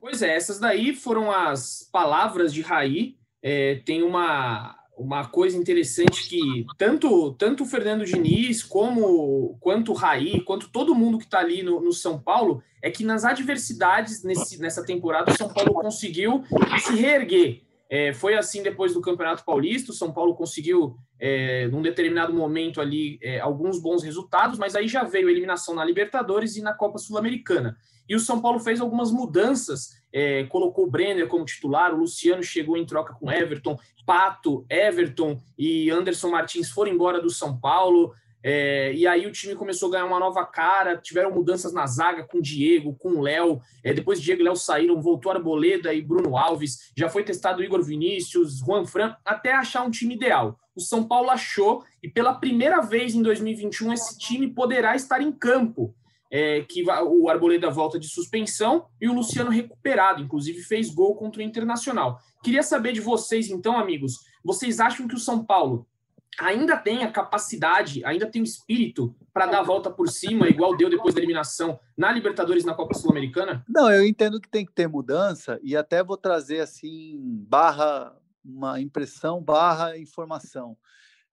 [0.00, 6.28] Pois é, essas daí foram as palavras de Raí, é, tem uma, uma coisa interessante
[6.28, 11.38] que tanto, tanto o Fernando Diniz como quanto o Raí, quanto todo mundo que está
[11.38, 15.74] ali no, no, São Paulo, é que nas adversidades nesse, nessa temporada o São Paulo
[15.74, 16.44] conseguiu
[16.80, 17.62] se reerguer.
[17.90, 22.80] É, foi assim depois do Campeonato Paulista, o São Paulo conseguiu, é, num determinado momento
[22.80, 26.74] ali, é, alguns bons resultados, mas aí já veio a eliminação na Libertadores e na
[26.74, 27.76] Copa Sul-Americana.
[28.06, 32.42] E o São Paulo fez algumas mudanças, é, colocou o Brenner como titular, o Luciano
[32.42, 38.14] chegou em troca com Everton, Pato, Everton e Anderson Martins foram embora do São Paulo.
[38.42, 42.24] É, e aí o time começou a ganhar uma nova cara, tiveram mudanças na zaga
[42.24, 43.60] com Diego, com Léo.
[43.82, 46.92] É, depois Diego e Léo saíram, voltou Arboleda e Bruno Alves.
[46.96, 50.58] Já foi testado Igor Vinícius, Juan Fran, até achar um time ideal.
[50.74, 55.32] O São Paulo achou, e pela primeira vez em 2021, esse time poderá estar em
[55.32, 55.94] campo.
[56.30, 61.40] É, que o Arboleda volta de suspensão e o Luciano recuperado, inclusive fez gol contra
[61.40, 62.18] o Internacional.
[62.44, 65.87] Queria saber de vocês, então, amigos, vocês acham que o São Paulo
[66.38, 70.76] ainda tem a capacidade, ainda tem o espírito para dar a volta por cima, igual
[70.76, 73.64] deu depois da eliminação na Libertadores na Copa Sul-Americana?
[73.68, 77.18] Não, eu entendo que tem que ter mudança e até vou trazer assim
[77.48, 80.76] barra uma impressão barra informação.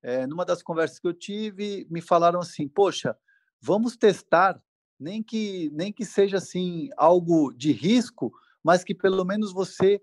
[0.01, 3.17] É, numa das conversas que eu tive, me falaram assim: poxa,
[3.61, 4.61] vamos testar,
[4.99, 8.31] nem que nem que seja assim algo de risco,
[8.63, 10.01] mas que pelo menos você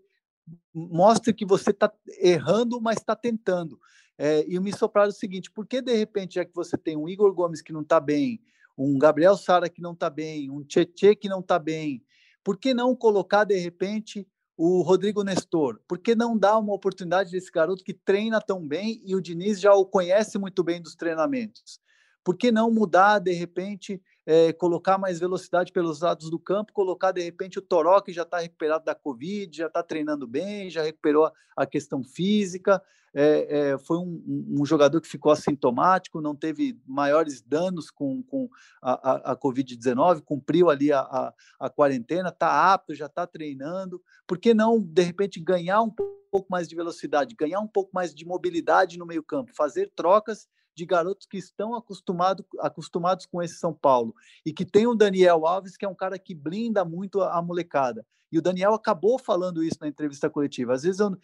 [0.74, 3.78] mostre que você está errando, mas está tentando.
[4.24, 7.08] É, e me sopraram o seguinte: por que de repente, já que você tem um
[7.08, 8.40] Igor Gomes que não está bem,
[8.78, 12.04] um Gabriel Sara que não está bem, um Tietê que não está bem,
[12.44, 14.24] por que não colocar de repente
[14.56, 15.80] o Rodrigo Nestor?
[15.88, 19.58] Por que não dar uma oportunidade desse garoto que treina tão bem e o Diniz
[19.58, 21.80] já o conhece muito bem dos treinamentos?
[22.22, 27.12] Por que não mudar de repente é, colocar mais velocidade pelos lados do campo, colocar
[27.12, 30.82] de repente o Toró, que já está recuperado da Covid, já está treinando bem, já
[30.82, 32.82] recuperou a questão física,
[33.14, 34.22] é, é, foi um,
[34.58, 38.48] um, jogador que ficou assintomático, não teve maiores danos com, com
[38.80, 44.02] a, a, a Covid-19, cumpriu ali a, a, a quarentena, está apto, já está treinando.
[44.26, 48.14] Por que não, de repente, ganhar um pouco mais de velocidade, ganhar um pouco mais
[48.14, 53.72] de mobilidade no meio-campo, fazer trocas de garotos que estão acostumado, acostumados com esse São
[53.72, 54.14] Paulo
[54.44, 57.42] e que tem o Daniel Alves, que é um cara que blinda muito a, a
[57.42, 58.06] molecada.
[58.30, 60.72] E o Daniel acabou falando isso na entrevista coletiva.
[60.72, 61.16] Às vezes eu,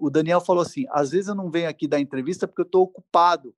[0.00, 2.82] o Daniel falou assim: às vezes eu não venho aqui dar entrevista porque eu estou
[2.82, 3.54] ocupado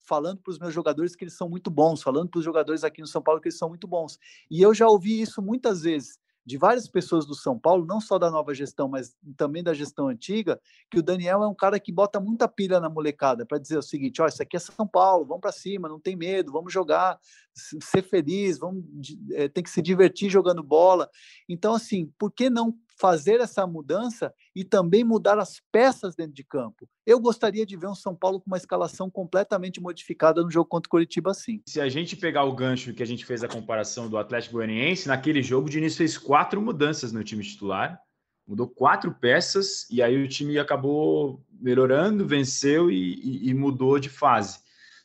[0.00, 3.00] falando para os meus jogadores que eles são muito bons, falando para os jogadores aqui
[3.00, 4.18] no São Paulo que eles são muito bons.
[4.50, 8.18] E eu já ouvi isso muitas vezes de várias pessoas do São Paulo, não só
[8.18, 11.92] da nova gestão, mas também da gestão antiga, que o Daniel é um cara que
[11.92, 15.24] bota muita pilha na molecada para dizer o seguinte: ó, isso aqui é São Paulo,
[15.24, 17.18] vamos para cima, não tem medo, vamos jogar,
[17.54, 18.84] ser feliz, vamos
[19.32, 21.08] é, tem que se divertir jogando bola.
[21.48, 26.44] Então, assim, por que não fazer essa mudança e também mudar as peças dentro de
[26.44, 26.88] campo.
[27.04, 30.86] Eu gostaria de ver um São Paulo com uma escalação completamente modificada no jogo contra
[30.86, 31.60] o Curitiba, sim.
[31.66, 35.08] Se a gente pegar o gancho que a gente fez a comparação do Atlético Goianiense,
[35.08, 38.00] naquele jogo o Diniz fez quatro mudanças no time titular,
[38.46, 44.08] mudou quatro peças e aí o time acabou melhorando, venceu e, e, e mudou de
[44.08, 44.60] fase.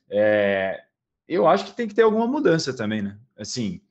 [0.07, 0.83] É,
[1.27, 3.17] eu acho que tem que ter alguma mudança também, né?
[3.35, 3.81] Assim,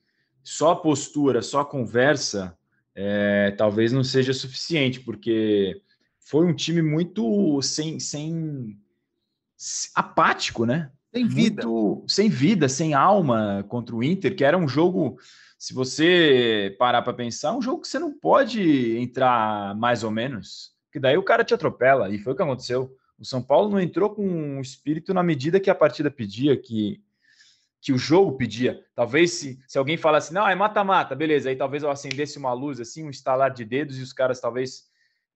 [0.45, 2.57] só postura, só conversa
[2.97, 5.83] é, talvez não seja suficiente, porque
[6.19, 8.79] foi um time muito sem, sem
[9.95, 10.91] apático, né?
[11.13, 11.67] Sem vida.
[11.67, 15.19] Muito, sem vida, sem alma contra o Inter, que era um jogo,
[15.59, 20.73] se você parar para pensar, um jogo que você não pode entrar mais ou menos,
[20.91, 22.97] que daí o cara te atropela, e foi o que aconteceu.
[23.19, 27.03] O São Paulo não entrou com um espírito na medida que a partida pedia, que
[27.81, 28.85] que o jogo pedia.
[28.95, 32.81] Talvez se, se alguém falasse, não, é mata-mata, beleza, aí talvez eu acendesse uma luz
[32.81, 34.85] assim, um estalar de dedos e os caras talvez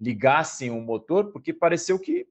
[0.01, 2.27] ligassem o motor, porque pareceu que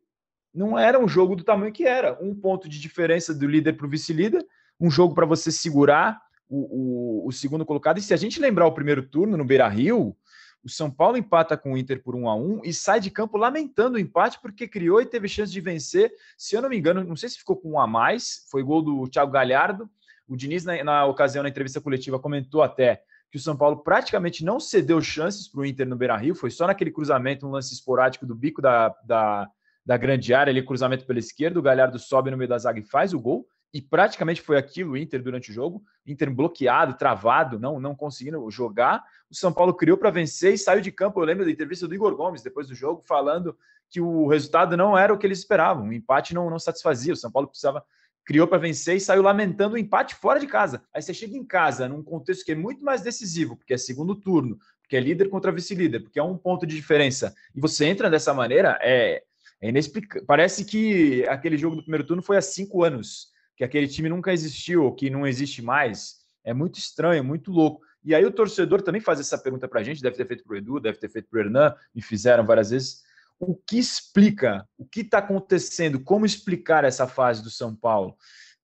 [0.53, 2.17] não era um jogo do tamanho que era.
[2.21, 4.45] Um ponto de diferença do líder para o vice-líder,
[4.79, 7.99] um jogo para você segurar o, o, o, segundo colocado.
[7.99, 10.17] E se a gente lembrar o primeiro turno no Beira Rio,
[10.63, 13.37] o São Paulo empata com o Inter por 1 a 1 e sai de campo
[13.37, 16.11] lamentando o empate porque criou e teve chance de vencer.
[16.37, 18.81] Se eu não me engano, não sei se ficou com um a mais, foi gol
[18.81, 19.89] do Thiago Galhardo
[20.29, 23.01] O Diniz, na, na ocasião, na entrevista coletiva, comentou até
[23.31, 26.51] que o São Paulo praticamente não cedeu chances para o Inter no Beira Rio, foi
[26.51, 29.49] só naquele cruzamento, um lance esporádico do bico da, da,
[29.85, 32.83] da grande área, ali, cruzamento pela esquerda, o Galhardo sobe no meio da zaga e
[32.83, 37.59] faz o gol, e praticamente foi aquilo o Inter durante o jogo, Inter bloqueado, travado,
[37.59, 39.03] não, não conseguindo jogar.
[39.29, 41.19] O São Paulo criou para vencer e saiu de campo.
[41.19, 43.55] Eu lembro da entrevista do Igor Gomes depois do jogo, falando
[43.87, 47.13] que o resultado não era o que eles esperavam, o empate não, não satisfazia.
[47.13, 47.83] O São Paulo precisava
[48.29, 50.83] criou para vencer e saiu lamentando o empate fora de casa.
[50.93, 54.13] Aí você chega em casa, num contexto que é muito mais decisivo, porque é segundo
[54.13, 58.07] turno, porque é líder contra vice-líder, porque é um ponto de diferença, e você entra
[58.07, 59.23] dessa maneira, é,
[59.59, 60.27] é inexplicável.
[60.27, 64.31] Parece que aquele jogo do primeiro turno foi há cinco anos, que aquele time nunca
[64.31, 66.17] existiu, que não existe mais.
[66.43, 67.81] É muito estranho, muito louco.
[68.05, 70.53] E aí o torcedor também faz essa pergunta para a gente, deve ter feito para
[70.53, 73.01] o Edu, deve ter feito para o Hernan, me fizeram várias vezes
[73.39, 78.15] o que explica, o que está acontecendo, como explicar essa fase do São Paulo.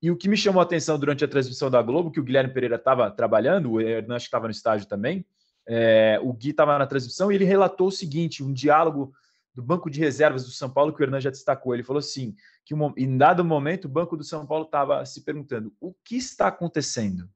[0.01, 2.53] E o que me chamou a atenção durante a transmissão da Globo, que o Guilherme
[2.53, 5.25] Pereira estava trabalhando, o Hernan estava no estádio também,
[5.67, 9.13] é, o Gui estava na transmissão e ele relatou o seguinte: um diálogo
[9.53, 11.73] do banco de reservas do São Paulo, que o Hernan já destacou.
[11.73, 15.73] Ele falou assim: que em dado momento o banco do São Paulo estava se perguntando
[15.79, 17.29] o que está acontecendo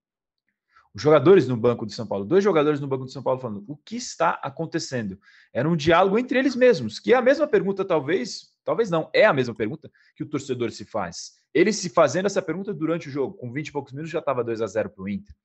[0.93, 3.63] os jogadores no banco de São Paulo, dois jogadores no banco de São Paulo falando
[3.67, 5.19] o que está acontecendo.
[5.53, 9.25] Era um diálogo entre eles mesmos, que é a mesma pergunta, talvez, talvez não, é
[9.25, 11.37] a mesma pergunta que o torcedor se faz.
[11.53, 14.43] Ele se fazendo essa pergunta durante o jogo, com 20 e poucos minutos já estava
[14.43, 15.35] 2 a 0 para o Inter.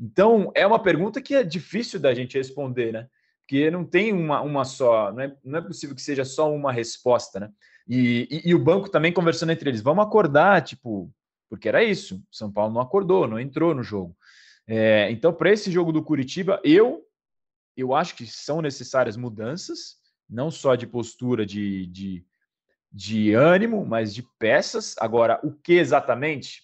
[0.00, 3.06] Então, é uma pergunta que é difícil da gente responder, né?
[3.40, 6.72] Porque não tem uma, uma só, não é, não é possível que seja só uma
[6.72, 7.50] resposta, né?
[7.86, 11.12] E, e, e o banco também conversando entre eles, vamos acordar, tipo,
[11.48, 12.22] porque era isso.
[12.30, 14.16] São Paulo não acordou, não entrou no jogo.
[14.66, 17.06] É, então, para esse jogo do Curitiba, eu,
[17.76, 19.96] eu acho que são necessárias mudanças,
[20.28, 22.24] não só de postura, de, de,
[22.90, 24.94] de ânimo, mas de peças.
[24.98, 26.62] Agora, o que exatamente?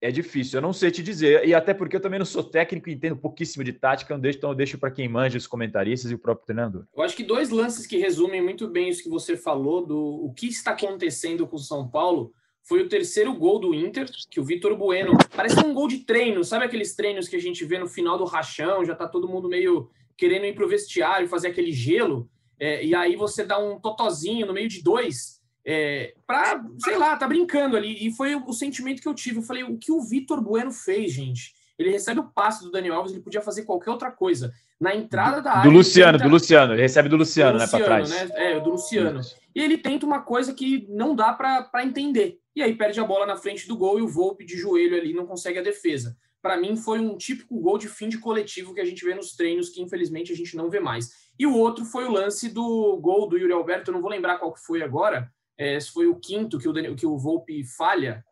[0.00, 2.90] É difícil, eu não sei te dizer, e até porque eu também não sou técnico
[2.90, 6.18] e entendo pouquíssimo de tática, então eu deixo para quem manja os comentaristas e o
[6.18, 6.84] próprio treinador.
[6.94, 10.30] Eu acho que dois lances que resumem muito bem isso que você falou do o
[10.34, 12.34] que está acontecendo com o São Paulo
[12.64, 15.12] foi o terceiro gol do Inter, que o Vitor Bueno.
[15.36, 18.24] Parece um gol de treino, sabe aqueles treinos que a gente vê no final do
[18.24, 22.94] rachão, já tá todo mundo meio querendo ir pro vestiário, fazer aquele gelo, é, e
[22.94, 27.76] aí você dá um totozinho no meio de dois, é, pra, sei lá, tá brincando
[27.76, 28.06] ali.
[28.06, 29.38] E foi o, sentimento que eu tive.
[29.38, 31.54] Eu falei, o que o Vitor Bueno fez, gente?
[31.78, 34.52] Ele recebe o passe do Dani Alves, ele podia fazer qualquer outra coisa.
[34.80, 35.70] Na entrada da área.
[35.70, 36.28] Do Luciano, tenta...
[36.28, 38.10] do Luciano, ele recebe do Luciano, do Luciano né, para trás.
[38.10, 38.30] Né?
[38.34, 39.20] É, do Luciano.
[39.54, 43.26] E ele tenta uma coisa que não dá para entender e aí perde a bola
[43.26, 46.16] na frente do gol e o Volpe de joelho ali não consegue a defesa.
[46.40, 49.34] Para mim foi um típico gol de fim de coletivo que a gente vê nos
[49.34, 51.24] treinos que infelizmente a gente não vê mais.
[51.38, 54.38] E o outro foi o lance do gol do Yuri Alberto, eu não vou lembrar
[54.38, 57.64] qual que foi agora, é, se foi o quinto que o, Daniel, que o Volpe
[57.64, 58.24] falha,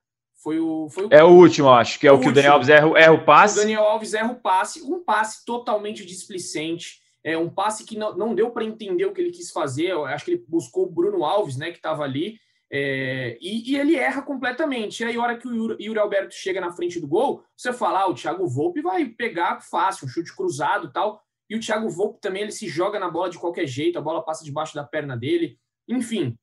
[0.43, 1.09] foi o, foi o...
[1.11, 3.25] É o último, acho, que é o, o que o Daniel Alves erra, erra o
[3.25, 3.59] passe.
[3.59, 8.17] O Daniel Alves erra o passe, um passe totalmente displicente, é um passe que não,
[8.17, 9.89] não deu para entender o que ele quis fazer.
[9.89, 12.37] Eu acho que ele buscou o Bruno Alves, né, que estava ali,
[12.75, 15.03] é, e, e, ele erra completamente.
[15.03, 18.01] E aí, a hora que o Yuri Alberto chega na frente do gol, você fala:
[18.01, 21.23] ah, o Thiago Volpe vai pegar fácil, um chute cruzado tal.
[21.51, 24.25] E o Thiago Volpe também ele se joga na bola de qualquer jeito, a bola
[24.25, 25.59] passa debaixo da perna dele.
[25.87, 26.35] Enfim,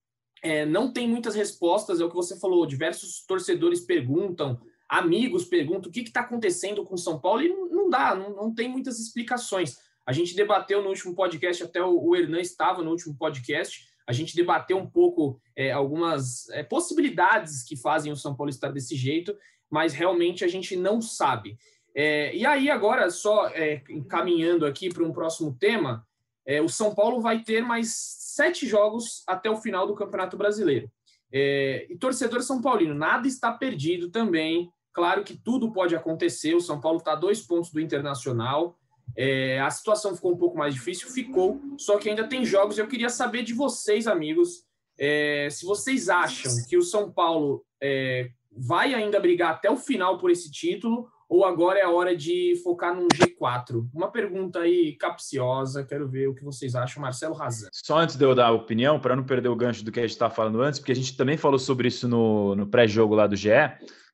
[0.42, 2.66] é, não tem muitas respostas, é o que você falou.
[2.66, 8.16] Diversos torcedores perguntam, amigos perguntam o que está acontecendo com São Paulo, e não, dá,
[8.16, 9.78] não, não, tem muitas explicações.
[10.06, 14.12] A gente debateu no último podcast, até o, o Hernan estava no último podcast a
[14.12, 18.96] gente debateu um pouco é, algumas é, possibilidades que fazem o São Paulo estar desse
[18.96, 19.38] jeito,
[19.70, 21.60] mas realmente a gente não sabe.
[21.94, 26.08] É, e aí, agora, só é, encaminhando aqui para um próximo tema,
[26.44, 30.90] é, o São Paulo vai ter mais sete jogos até o final do Campeonato Brasileiro.
[31.32, 34.72] É, e torcedor São Paulino, nada está perdido também.
[34.92, 36.56] Claro que tudo pode acontecer.
[36.56, 38.78] O São Paulo está dois pontos do Internacional.
[39.16, 42.78] É, a situação ficou um pouco mais difícil, ficou, só que ainda tem jogos.
[42.78, 44.64] Eu queria saber de vocês, amigos,
[44.98, 50.18] é, se vocês acham que o São Paulo é, vai ainda brigar até o final
[50.18, 53.88] por esse título ou agora é a hora de focar num G4?
[53.94, 57.70] Uma pergunta aí capciosa, quero ver o que vocês acham, Marcelo Razan.
[57.72, 60.02] Só antes de eu dar a opinião, para não perder o gancho do que a
[60.02, 63.28] gente estava falando antes, porque a gente também falou sobre isso no, no pré-jogo lá
[63.28, 63.50] do GE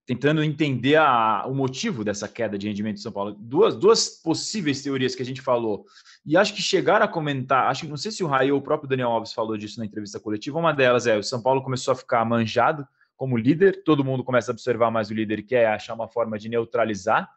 [0.05, 3.35] tentando entender a, o motivo dessa queda de rendimento de São Paulo.
[3.39, 5.85] Duas, duas possíveis teorias que a gente falou.
[6.23, 8.63] E acho que chegaram a comentar, acho que não sei se o Raio ou o
[8.63, 10.59] próprio Daniel Alves falou disso na entrevista coletiva.
[10.59, 14.51] Uma delas é o São Paulo começou a ficar manjado como líder, todo mundo começa
[14.51, 17.29] a observar mais o líder e quer achar uma forma de neutralizar.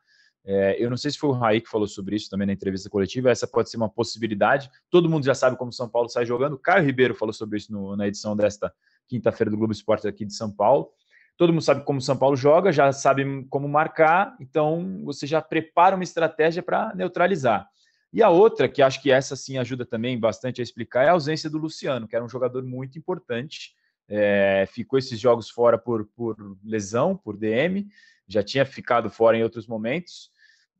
[0.45, 2.89] É, eu não sei se foi o Raí que falou sobre isso também na entrevista
[2.89, 4.70] coletiva, essa pode ser uma possibilidade.
[4.91, 6.59] Todo mundo já sabe como São Paulo sai jogando.
[6.59, 8.72] Caio Ribeiro falou sobre isso no, na edição desta
[9.07, 10.91] quinta-feira do Globo Esporte aqui de São Paulo.
[11.37, 15.95] todo mundo sabe como São Paulo joga, já sabe como marcar, então você já prepara
[15.95, 17.68] uma estratégia para neutralizar.
[18.12, 21.12] E a outra, que acho que essa sim ajuda também bastante a explicar, é a
[21.12, 23.74] ausência do Luciano, que era um jogador muito importante.
[24.09, 27.86] É, ficou esses jogos fora por, por lesão, por DM,
[28.26, 30.30] já tinha ficado fora em outros momentos.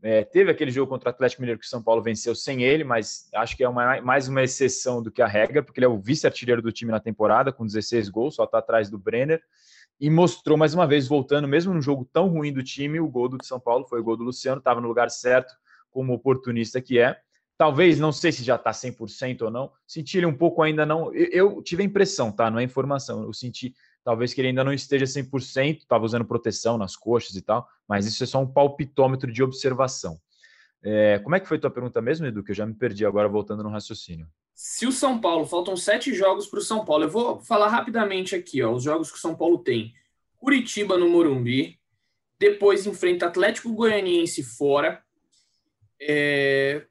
[0.00, 2.84] É, teve aquele jogo contra o Atlético Mineiro que o São Paulo venceu sem ele,
[2.84, 5.88] mas acho que é uma, mais uma exceção do que a regra, porque ele é
[5.88, 9.42] o vice-artilheiro do time na temporada, com 16 gols, só está atrás do Brenner,
[10.00, 13.28] e mostrou mais uma vez, voltando, mesmo num jogo tão ruim do time, o gol
[13.28, 15.52] do São Paulo foi o gol do Luciano, estava no lugar certo,
[15.90, 17.20] como oportunista que é.
[17.59, 21.12] Talvez, não sei se já está 100% ou não, senti ele um pouco ainda não.
[21.12, 22.48] Eu, eu tive a impressão, tá?
[22.48, 26.78] Não é informação, eu senti talvez que ele ainda não esteja 100%, estava usando proteção
[26.78, 30.20] nas coxas e tal, mas isso é só um palpitômetro de observação.
[30.82, 32.44] É, como é que foi tua pergunta mesmo, Edu?
[32.44, 34.28] Que eu já me perdi agora voltando no raciocínio.
[34.54, 38.36] Se o São Paulo, faltam sete jogos para o São Paulo, eu vou falar rapidamente
[38.36, 39.92] aqui, ó, os jogos que o São Paulo tem.
[40.36, 41.78] Curitiba no Morumbi,
[42.38, 45.02] depois enfrenta Atlético Goianiense fora,
[46.00, 46.86] é,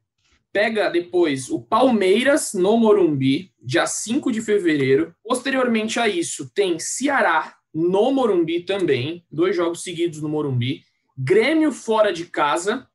[0.57, 5.13] pega depois o Palmeiras no Morumbi, dia 5 de fevereiro.
[5.23, 10.81] Posteriormente a isso, tem Ceará no Morumbi também, dois jogos seguidos no Morumbi.
[11.15, 12.87] Grêmio fora de casa,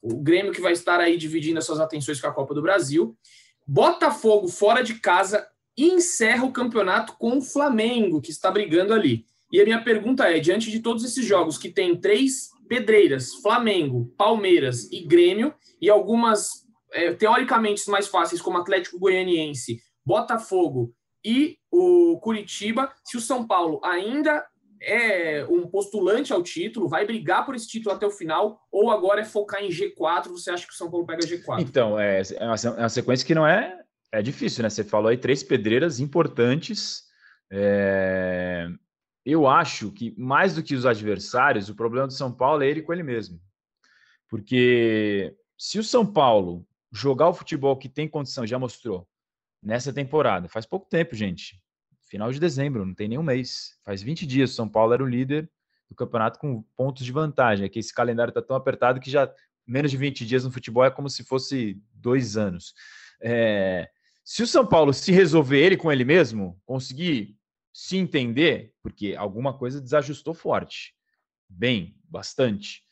[0.00, 3.14] o Grêmio que vai estar aí dividindo as suas atenções com a Copa do Brasil.
[3.66, 5.46] Botafogo fora de casa
[5.76, 9.26] e encerra o campeonato com o Flamengo, que está brigando ali.
[9.52, 14.10] E a minha pergunta é: diante de todos esses jogos que tem três pedreiras, Flamengo,
[14.16, 15.52] Palmeiras e Grêmio,
[15.82, 16.63] e algumas
[16.94, 23.80] é, teoricamente mais fáceis, como Atlético Goianiense, Botafogo e o Curitiba, se o São Paulo
[23.82, 24.44] ainda
[24.80, 29.22] é um postulante ao título, vai brigar por esse título até o final, ou agora
[29.22, 31.60] é focar em G4, você acha que o São Paulo pega G4?
[31.60, 33.80] Então, é, é uma, é uma sequência que não é,
[34.12, 34.70] é difícil, né?
[34.70, 37.02] Você falou aí três pedreiras importantes.
[37.50, 38.68] É...
[39.24, 42.82] Eu acho que, mais do que os adversários, o problema do São Paulo é ele
[42.82, 43.40] com ele mesmo.
[44.28, 49.06] Porque se o São Paulo jogar o futebol que tem condição, já mostrou
[49.60, 50.48] nessa temporada.
[50.48, 51.60] Faz pouco tempo, gente.
[52.02, 53.76] Final de dezembro, não tem nenhum mês.
[53.82, 55.50] Faz 20 dias, São Paulo era o líder
[55.88, 57.66] do campeonato com pontos de vantagem.
[57.66, 59.32] É que esse calendário está tão apertado que já
[59.66, 62.74] menos de 20 dias no futebol é como se fosse dois anos.
[63.20, 63.90] É...
[64.22, 67.36] Se o São Paulo se resolver ele com ele mesmo, conseguir
[67.72, 70.94] se entender, porque alguma coisa desajustou forte,
[71.48, 72.84] bem, bastante.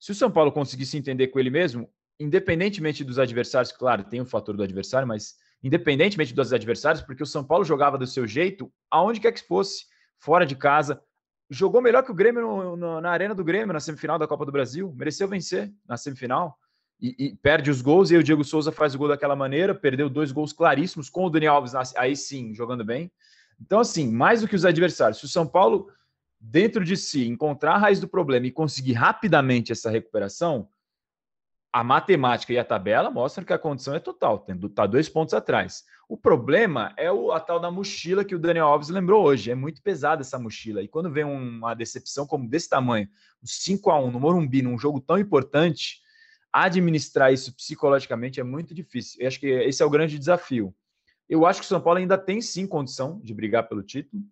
[0.00, 1.88] Se o São Paulo conseguir se entender com ele mesmo,
[2.18, 7.26] independentemente dos adversários, claro, tem o fator do adversário, mas independentemente dos adversários, porque o
[7.26, 9.86] São Paulo jogava do seu jeito, aonde quer que fosse,
[10.18, 11.00] fora de casa,
[11.50, 14.44] jogou melhor que o Grêmio no, no, na arena do Grêmio, na semifinal da Copa
[14.44, 16.58] do Brasil, mereceu vencer na semifinal.
[17.00, 19.74] E, e, perde os gols, e aí o Diego Souza faz o gol daquela maneira,
[19.74, 23.10] perdeu dois gols claríssimos com o Daniel Alves, aí sim, jogando bem.
[23.60, 25.88] Então, assim, mais do que os adversários, se o São Paulo,
[26.40, 30.68] dentro de si, encontrar a raiz do problema e conseguir rapidamente essa recuperação,
[31.74, 35.82] a matemática e a tabela mostram que a condição é total, está dois pontos atrás.
[36.08, 39.50] O problema é o, a tal da mochila que o Daniel Alves lembrou hoje.
[39.50, 40.80] É muito pesada essa mochila.
[40.82, 43.08] E quando vem uma decepção como desse tamanho,
[43.42, 46.00] um 5 a 1 no Morumbi, num jogo tão importante,
[46.52, 49.20] administrar isso psicologicamente é muito difícil.
[49.20, 50.72] Eu acho que esse é o grande desafio.
[51.28, 54.22] Eu acho que o São Paulo ainda tem sim condição de brigar pelo título.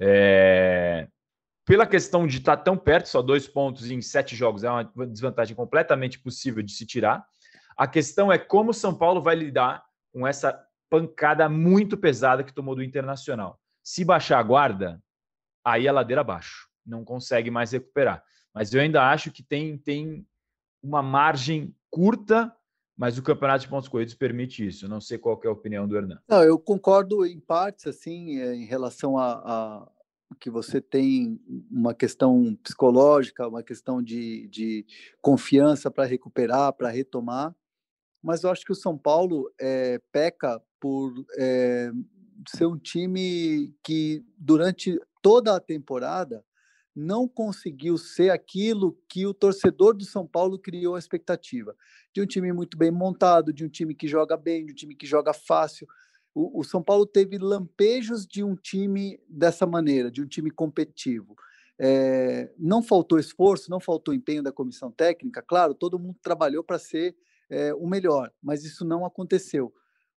[0.00, 1.06] É
[1.68, 5.54] pela questão de estar tão perto, só dois pontos em sete jogos, é uma desvantagem
[5.54, 7.22] completamente possível de se tirar.
[7.76, 10.58] A questão é como o São Paulo vai lidar com essa
[10.88, 13.60] pancada muito pesada que tomou do Internacional.
[13.84, 14.98] Se baixar a guarda,
[15.62, 18.24] aí a ladeira abaixo, não consegue mais recuperar.
[18.54, 20.26] Mas eu ainda acho que tem, tem
[20.82, 22.50] uma margem curta,
[22.96, 24.88] mas o campeonato de pontos corridos permite isso.
[24.88, 26.18] não sei qual é a opinião do Hernan.
[26.26, 29.88] Não, eu concordo em partes, assim, eh, em relação a, a
[30.40, 34.86] que você tem uma questão psicológica, uma questão de, de
[35.20, 37.54] confiança para recuperar, para retomar,
[38.22, 41.90] mas eu acho que o São Paulo é, peca por é,
[42.48, 46.44] ser um time que durante toda a temporada
[46.94, 51.76] não conseguiu ser aquilo que o torcedor do São Paulo criou a expectativa.
[52.12, 54.96] De um time muito bem montado, de um time que joga bem, de um time
[54.96, 55.86] que joga fácil,
[56.34, 61.36] o, o, São Paulo teve lampejos de um time dessa maneira, de um time competitivo.
[61.78, 66.78] É, não faltou esforço, não faltou empenho da comissão técnica, claro, todo mundo trabalhou para
[66.78, 67.16] ser
[67.48, 69.72] é, o melhor, mas isso não aconteceu.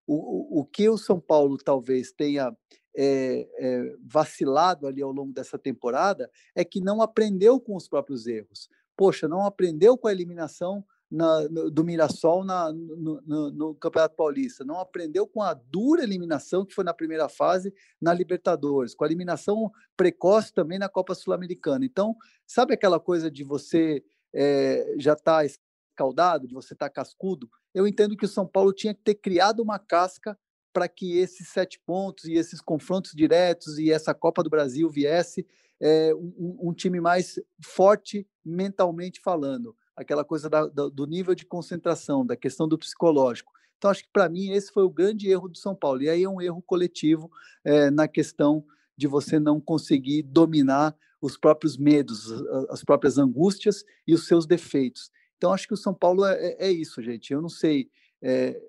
[0.07, 2.55] O, o, o que o São Paulo talvez tenha
[2.95, 8.27] é, é, vacilado ali ao longo dessa temporada é que não aprendeu com os próprios
[8.27, 8.69] erros.
[8.97, 14.15] Poxa, não aprendeu com a eliminação na, no, do Mirassol na, no, no, no, Campeonato
[14.15, 19.03] Paulista, não aprendeu com a dura eliminação que foi na primeira fase na Libertadores, com
[19.03, 21.83] a eliminação precoce também na Copa Sul-Americana.
[21.83, 22.15] Então,
[22.47, 24.01] sabe aquela coisa de você
[24.33, 27.49] é, já estar tá escaldado, de você estar tá cascudo?
[27.73, 30.37] Eu entendo que o São Paulo tinha que ter criado uma casca
[30.71, 35.45] para que esses sete pontos e esses confrontos diretos e essa Copa do Brasil viesse
[35.81, 42.25] é, um, um time mais forte mentalmente falando aquela coisa da, do nível de concentração,
[42.25, 43.51] da questão do psicológico.
[43.77, 46.03] Então, acho que para mim esse foi o grande erro do São Paulo.
[46.03, 47.31] E aí é um erro coletivo
[47.63, 48.63] é, na questão
[48.95, 52.31] de você não conseguir dominar os próprios medos,
[52.69, 55.11] as próprias angústias e os seus defeitos.
[55.37, 57.33] Então, acho que o São Paulo é, é, é isso, gente.
[57.33, 57.89] Eu não sei.
[58.21, 58.59] É,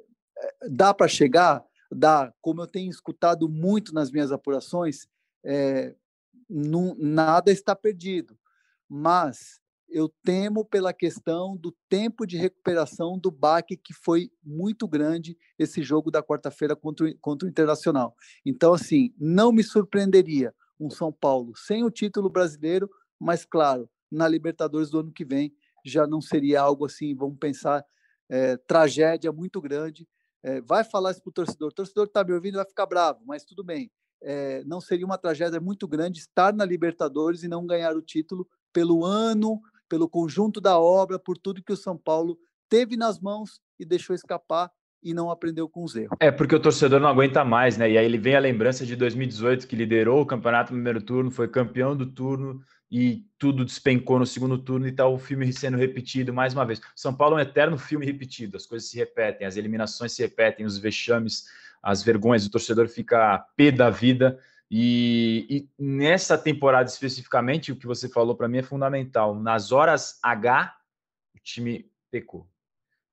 [0.70, 1.62] dá para chegar?
[1.90, 2.32] Dá.
[2.40, 5.06] Como eu tenho escutado muito nas minhas apurações,
[6.48, 8.38] não, nada está perdido.
[8.88, 9.61] Mas
[9.92, 15.82] eu temo pela questão do tempo de recuperação do baque que foi muito grande esse
[15.82, 18.16] jogo da quarta-feira contra, contra o Internacional.
[18.44, 22.90] Então, assim, não me surpreenderia um São Paulo sem o título brasileiro,
[23.20, 27.84] mas, claro, na Libertadores do ano que vem já não seria algo assim, vamos pensar,
[28.28, 30.08] é, tragédia muito grande.
[30.42, 31.68] É, vai falar isso para o torcedor.
[31.68, 33.90] O torcedor está me ouvindo vai ficar bravo, mas tudo bem.
[34.22, 38.48] É, não seria uma tragédia muito grande estar na Libertadores e não ganhar o título
[38.72, 39.60] pelo ano
[39.92, 44.16] pelo conjunto da obra, por tudo que o São Paulo teve nas mãos e deixou
[44.16, 44.70] escapar
[45.02, 46.16] e não aprendeu com os erros.
[46.18, 47.90] É porque o torcedor não aguenta mais, né?
[47.90, 51.30] E aí ele vem a lembrança de 2018 que liderou o campeonato no primeiro turno,
[51.30, 55.76] foi campeão do turno e tudo despencou no segundo turno e tá o filme sendo
[55.76, 56.80] repetido mais uma vez.
[56.96, 60.64] São Paulo é um eterno filme repetido, as coisas se repetem, as eliminações se repetem,
[60.64, 61.44] os vexames,
[61.82, 64.38] as vergonhas, o torcedor fica pé da vida
[64.74, 69.38] e, e, nessa temporada especificamente, o que você falou para mim é fundamental.
[69.38, 70.74] Nas horas H,
[71.36, 72.48] o time pecou.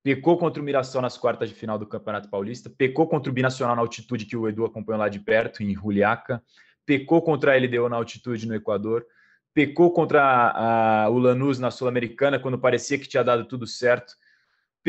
[0.01, 3.75] Pecou contra o Mirassol nas quartas de final do Campeonato Paulista, pecou contra o Binacional
[3.75, 6.41] na altitude que o Edu acompanhou lá de perto, em Juliaca,
[6.85, 9.05] pecou contra a LDO na altitude no Equador,
[9.53, 14.15] pecou contra a, a, o Lanús na Sul-Americana, quando parecia que tinha dado tudo certo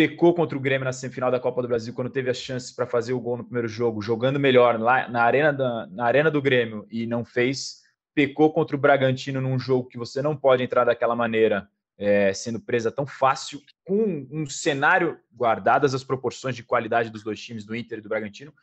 [0.00, 2.86] pecou contra o Grêmio na semifinal da Copa do Brasil, quando teve as chances para
[2.86, 6.40] fazer o gol no primeiro jogo, jogando melhor lá na arena, da, na arena do
[6.40, 7.82] Grêmio e não fez.
[8.14, 12.58] Pecou contra o Bragantino num jogo que você não pode entrar daquela maneira, é, sendo
[12.58, 17.76] presa tão fácil, com um cenário guardadas as proporções de qualidade dos dois times, do
[17.76, 18.54] Inter e do Bragantino.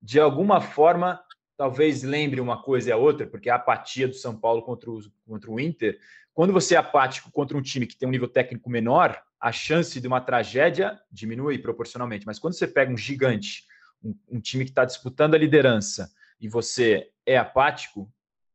[0.00, 1.20] De alguma forma,
[1.58, 4.98] talvez lembre uma coisa e a outra, porque a apatia do São Paulo contra o,
[5.28, 5.98] contra o Inter.
[6.32, 10.00] Quando você é apático contra um time que tem um nível técnico menor, a chance
[10.00, 12.26] de uma tragédia diminui proporcionalmente.
[12.26, 13.64] Mas quando você pega um gigante,
[14.02, 16.10] um, um time que está disputando a liderança,
[16.40, 18.10] e você é apático,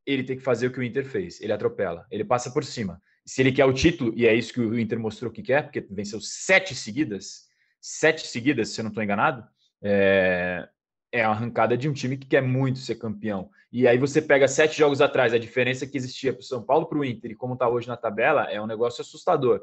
[0.05, 1.41] ele tem que fazer o que o Inter fez.
[1.41, 3.01] Ele atropela, ele passa por cima.
[3.25, 5.85] Se ele quer o título, e é isso que o Inter mostrou que quer, porque
[5.89, 7.47] venceu sete seguidas,
[7.79, 9.47] sete seguidas, se eu não estou enganado,
[9.81, 10.67] é,
[11.11, 13.49] é a arrancada de um time que quer muito ser campeão.
[13.71, 16.87] E aí você pega sete jogos atrás, a diferença que existia para o São Paulo
[16.87, 19.61] para o Inter e como está hoje na tabela é um negócio assustador.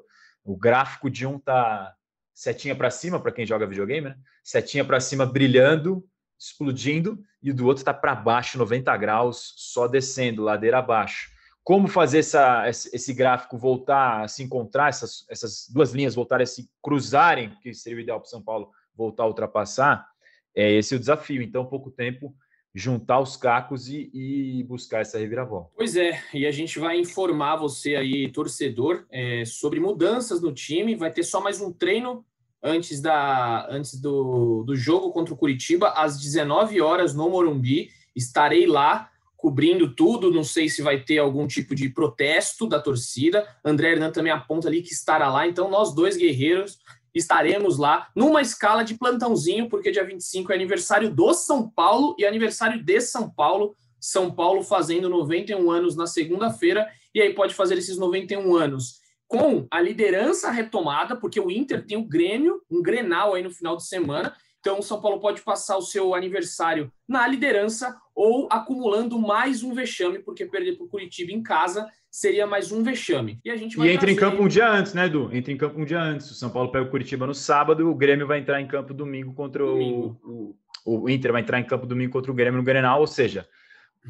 [0.48, 1.94] O gráfico de um tá
[2.32, 4.16] setinha para cima, para quem joga videogame, né?
[4.42, 6.02] Setinha para cima brilhando,
[6.38, 11.28] explodindo, e do outro está para baixo, 90 graus, só descendo, ladeira abaixo.
[11.62, 16.46] Como fazer essa, esse gráfico voltar a se encontrar, essas, essas duas linhas voltarem a
[16.46, 20.08] se cruzarem, que seria o ideal para São Paulo voltar a ultrapassar,
[20.56, 21.42] é esse o desafio.
[21.42, 22.34] Então, pouco tempo
[22.78, 25.70] juntar os cacos e, e, buscar essa reviravolta.
[25.76, 30.94] Pois é, e a gente vai informar você aí, torcedor, é, sobre mudanças no time.
[30.94, 32.24] Vai ter só mais um treino
[32.62, 37.90] antes, da, antes do, do jogo contra o Curitiba, às 19 horas no Morumbi.
[38.14, 40.30] Estarei lá cobrindo tudo.
[40.30, 43.46] Não sei se vai ter algum tipo de protesto da torcida.
[43.64, 45.46] André Hernan também aponta ali que estará lá.
[45.46, 46.78] Então, nós dois guerreiros
[47.14, 52.24] estaremos lá numa escala de plantãozinho, porque dia 25 é aniversário do São Paulo e
[52.24, 53.74] aniversário de São Paulo.
[54.00, 59.66] São Paulo fazendo 91 anos na segunda-feira, e aí pode fazer esses 91 anos com
[59.70, 63.86] a liderança retomada, porque o Inter tem o Grêmio, um Grenal aí no final de
[63.86, 64.34] semana.
[64.60, 69.72] Então, o São Paulo pode passar o seu aniversário na liderança ou acumulando mais um
[69.72, 73.40] vexame, porque perder para o Curitiba em casa seria mais um vexame.
[73.44, 74.16] E a gente vai E entra trazer...
[74.16, 75.30] em campo um dia antes, né, Edu?
[75.32, 76.30] Entra em campo um dia antes.
[76.30, 79.32] O São Paulo pega o Curitiba no sábado, o Grêmio vai entrar em campo domingo
[79.34, 80.18] contra domingo.
[80.24, 83.06] o, o, o Inter vai entrar em campo domingo contra o Grêmio no Grenal, ou
[83.06, 83.46] seja,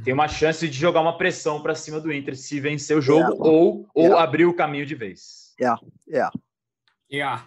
[0.04, 3.32] tem uma chance de jogar uma pressão para cima do Inter se vencer o jogo
[3.32, 3.44] yeah.
[3.44, 4.22] ou, ou yeah.
[4.22, 5.54] abrir o caminho de vez.
[5.60, 6.32] Yeah, yeah.
[7.12, 7.46] Yeah,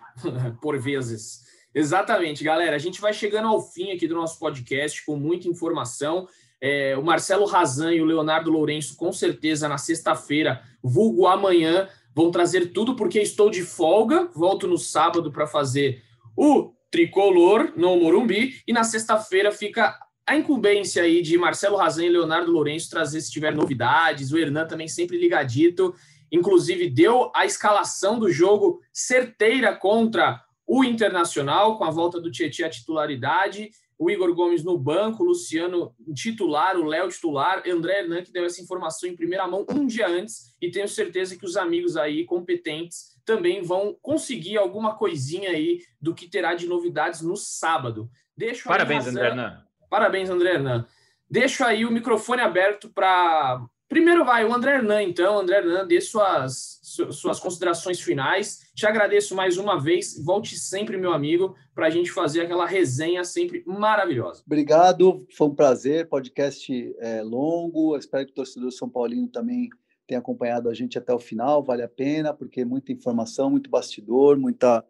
[0.61, 1.50] por vezes.
[1.73, 2.75] Exatamente, galera.
[2.75, 6.27] A gente vai chegando ao fim aqui do nosso podcast com muita informação.
[6.59, 12.29] É, o Marcelo Razan e o Leonardo Lourenço, com certeza, na sexta-feira, vulgo amanhã, vão
[12.29, 16.03] trazer tudo porque estou de folga, volto no sábado para fazer
[16.37, 19.97] o tricolor no Morumbi e na sexta-feira fica
[20.27, 24.67] a incumbência aí de Marcelo Razan e Leonardo Lourenço trazer se tiver novidades, o Hernan
[24.67, 25.95] também sempre ligadito,
[26.31, 30.43] inclusive deu a escalação do jogo certeira contra
[30.73, 35.25] o Internacional, com a volta do Tietchan à titularidade, o Igor Gomes no banco, o
[35.25, 39.85] Luciano titular, o Léo titular, André Hernan que deu essa informação em primeira mão um
[39.85, 45.49] dia antes, e tenho certeza que os amigos aí competentes também vão conseguir alguma coisinha
[45.49, 48.09] aí do que terá de novidades no sábado.
[48.35, 49.65] Deixo Parabéns, André Hernan.
[49.89, 50.87] Parabéns, André Hernan.
[51.29, 53.61] Deixo aí o microfone aberto para.
[53.91, 55.37] Primeiro vai o André Hernan, então.
[55.37, 58.71] André Hernan, dê suas, suas considerações finais.
[58.73, 60.17] Te agradeço mais uma vez.
[60.23, 64.43] Volte sempre, meu amigo, para a gente fazer aquela resenha sempre maravilhosa.
[64.45, 66.07] Obrigado, foi um prazer.
[66.07, 67.97] Podcast é, longo.
[67.97, 69.67] Espero que o torcedor São Paulino também
[70.07, 71.61] tenha acompanhado a gente até o final.
[71.61, 74.85] Vale a pena, porque é muita informação, muito bastidor, muita,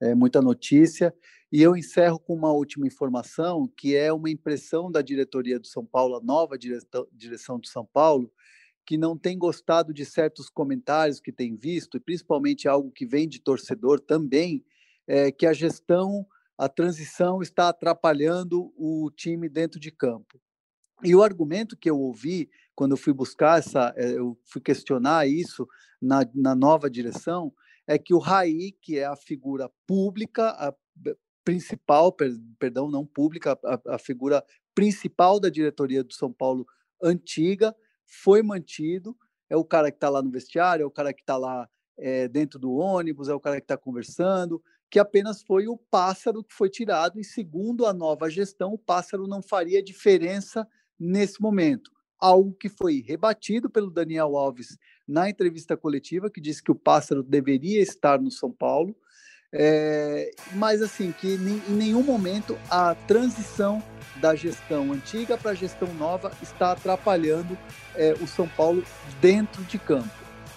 [0.00, 1.12] é, muita notícia.
[1.54, 5.84] E eu encerro com uma última informação, que é uma impressão da diretoria do São
[5.84, 8.28] Paulo, a nova direção do São Paulo,
[8.86, 13.28] que não tem gostado de certos comentários que tem visto, e principalmente algo que vem
[13.28, 14.64] de torcedor também,
[15.06, 16.26] é que a gestão,
[16.56, 20.40] a transição está atrapalhando o time dentro de campo.
[21.02, 25.26] E o argumento que eu ouvi quando eu fui buscar essa, é, eu fui questionar
[25.26, 25.66] isso
[26.00, 27.52] na, na nova direção,
[27.86, 30.74] é que o Raí, que é a figura pública, a
[31.44, 34.42] principal, per, perdão, não pública, a, a figura
[34.74, 36.66] principal da diretoria do São Paulo
[37.02, 37.74] antiga,
[38.06, 39.16] foi mantido.
[39.48, 42.28] É o cara que está lá no vestiário, é o cara que está lá é,
[42.28, 46.54] dentro do ônibus, é o cara que está conversando, que apenas foi o pássaro que
[46.54, 50.66] foi tirado, e segundo a nova gestão, o pássaro não faria diferença
[50.98, 51.90] nesse momento.
[52.18, 57.22] Algo que foi rebatido pelo Daniel Alves na entrevista coletiva, que disse que o pássaro
[57.22, 58.96] deveria estar no São Paulo,
[59.56, 63.80] é, mas assim, que em nenhum momento a transição
[64.16, 67.56] da gestão antiga para a gestão nova está atrapalhando
[67.94, 68.82] é, o São Paulo
[69.20, 70.10] dentro de campo.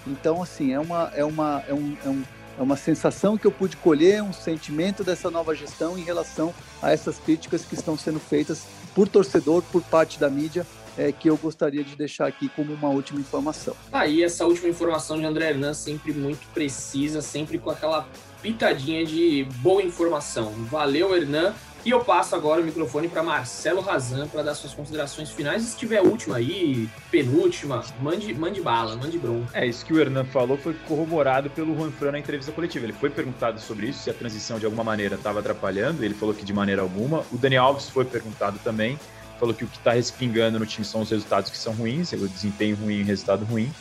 [0.05, 2.23] Então, assim, é uma, é, uma, é, um, é, um,
[2.57, 6.91] é uma sensação que eu pude colher, um sentimento dessa nova gestão em relação a
[6.91, 10.65] essas críticas que estão sendo feitas por torcedor, por parte da mídia,
[10.97, 13.75] é, que eu gostaria de deixar aqui como uma última informação.
[13.91, 18.07] Aí, essa última informação de André Hernan, sempre muito precisa, sempre com aquela
[18.41, 20.51] pitadinha de boa informação.
[20.69, 21.53] Valeu, Hernan.
[21.87, 25.61] E eu passo agora o microfone para Marcelo Razan para dar suas considerações finais.
[25.63, 29.57] Se tiver última aí, penúltima, mande, mande bala, mande bronca.
[29.57, 32.85] É, isso que o Hernan falou foi corroborado pelo Juan Fran na entrevista coletiva.
[32.85, 36.03] Ele foi perguntado sobre isso, se a transição de alguma maneira estava atrapalhando.
[36.03, 37.23] Ele falou que de maneira alguma.
[37.31, 38.99] O Dani Alves foi perguntado também.
[39.39, 42.27] Falou que o que está respingando no time são os resultados que são ruins, o
[42.27, 43.71] desempenho ruim e o resultado ruim.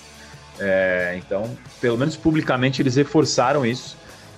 [0.61, 3.97] É, então, pelo menos publicamente, eles reforçaram isso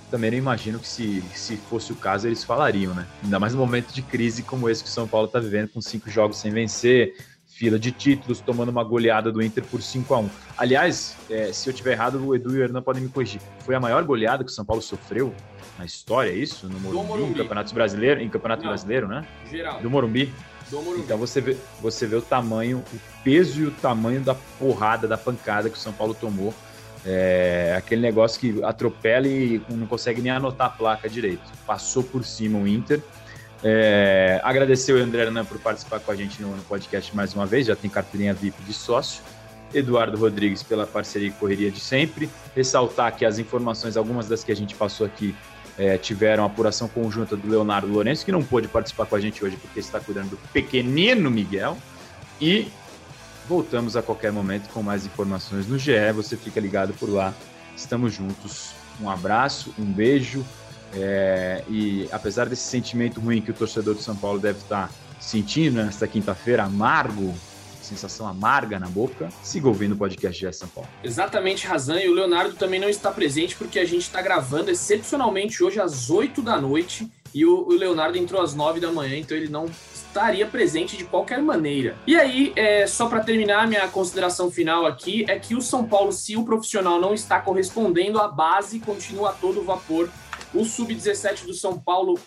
[0.09, 3.05] também não imagino que se, se fosse o caso eles falariam, né?
[3.23, 5.81] Ainda mais no momento de crise como esse que o São Paulo está vivendo, com
[5.81, 7.15] cinco jogos sem vencer,
[7.59, 11.69] fila de títulos, tomando uma goleada do Inter por 5 a 1 Aliás, é, se
[11.69, 13.41] eu tiver errado, o Edu e o Hernan podem me corrigir.
[13.59, 15.33] Foi a maior goleada que o São Paulo sofreu
[15.77, 16.67] na história, é isso?
[16.67, 17.31] No Morumbi, Morumbi.
[17.31, 19.27] em Campeonato Brasileiro, em Campeonato não, Brasileiro, né?
[19.49, 19.81] Geral.
[19.81, 20.33] Do Morumbi.
[20.69, 21.03] Do Morumbi.
[21.03, 25.17] Então você vê, você vê o tamanho, o peso e o tamanho da porrada, da
[25.17, 26.53] pancada que o São Paulo tomou
[27.05, 31.43] é aquele negócio que atropela e não consegue nem anotar a placa direito.
[31.65, 33.01] Passou por cima o Inter.
[33.63, 37.67] É, agradecer o André Hernan por participar com a gente no, podcast mais uma vez,
[37.67, 39.21] já tem carteirinha VIP de sócio.
[39.73, 42.29] Eduardo Rodrigues pela parceria e correria de sempre.
[42.55, 45.35] Ressaltar que as informações, algumas das que a gente passou aqui,
[45.77, 49.57] é, tiveram apuração conjunta do Leonardo Lourenço, que não pôde participar com a gente hoje
[49.57, 51.77] porque está cuidando do pequenino Miguel.
[52.41, 52.67] E
[53.49, 56.11] Voltamos a qualquer momento com mais informações no GE.
[56.13, 57.33] Você fica ligado por lá.
[57.75, 58.73] Estamos juntos.
[59.01, 60.45] Um abraço, um beijo.
[60.93, 65.83] É, e apesar desse sentimento ruim que o torcedor de São Paulo deve estar sentindo
[65.83, 67.33] nesta quinta-feira, amargo,
[67.89, 70.89] sensação amarga na boca, siga ouvindo o podcast GE São Paulo.
[71.03, 71.99] Exatamente, Razan.
[71.99, 76.09] E o Leonardo também não está presente porque a gente está gravando excepcionalmente hoje às
[76.09, 80.45] 8 da noite e o, Leonardo entrou às 9 da manhã, então ele não estaria
[80.45, 81.95] presente de qualquer maneira.
[82.07, 86.11] E aí, é, só para terminar, minha consideração final aqui é que o São Paulo,
[86.11, 90.09] se o profissional não está correspondendo, a base continua a todo vapor.
[90.53, 92.19] O Sub-17 do São Paulo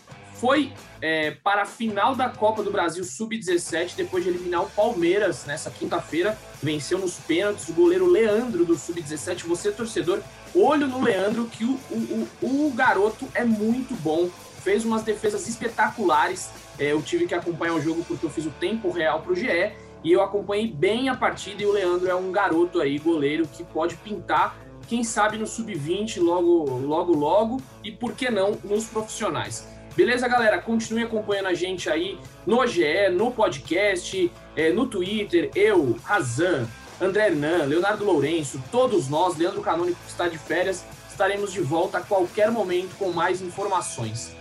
[0.43, 5.47] foi é, para a final da Copa do Brasil Sub-17, depois de eliminar o Palmeiras
[5.47, 6.37] nessa quinta-feira.
[6.61, 9.45] Venceu nos pênaltis o goleiro Leandro do Sub-17.
[9.45, 10.21] Você, torcedor,
[10.53, 14.29] olho no Leandro, que o, o, o, o garoto é muito bom.
[14.65, 18.51] Fez umas defesas espetaculares é, eu tive que acompanhar o jogo porque eu fiz o
[18.51, 19.73] tempo real para o GE
[20.03, 23.63] e eu acompanhei bem a partida e o Leandro é um garoto aí, goleiro, que
[23.63, 24.57] pode pintar
[24.89, 29.67] quem sabe no sub-20 logo, logo, logo, e por que não nos profissionais.
[29.95, 30.59] Beleza, galera?
[30.59, 36.67] Continue acompanhando a gente aí no GE, no podcast, é, no Twitter, eu, Razan,
[37.01, 41.99] André Hernan, Leonardo Lourenço, todos nós, Leandro Canônico que está de férias, estaremos de volta
[41.99, 44.35] a qualquer momento com mais informações.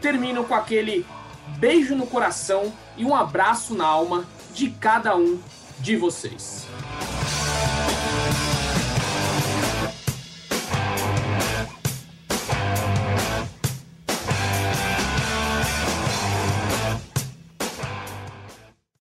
[0.00, 1.04] Termino com aquele
[1.58, 4.24] beijo no coração e um abraço na alma
[4.54, 5.40] de cada um
[5.80, 6.66] de vocês.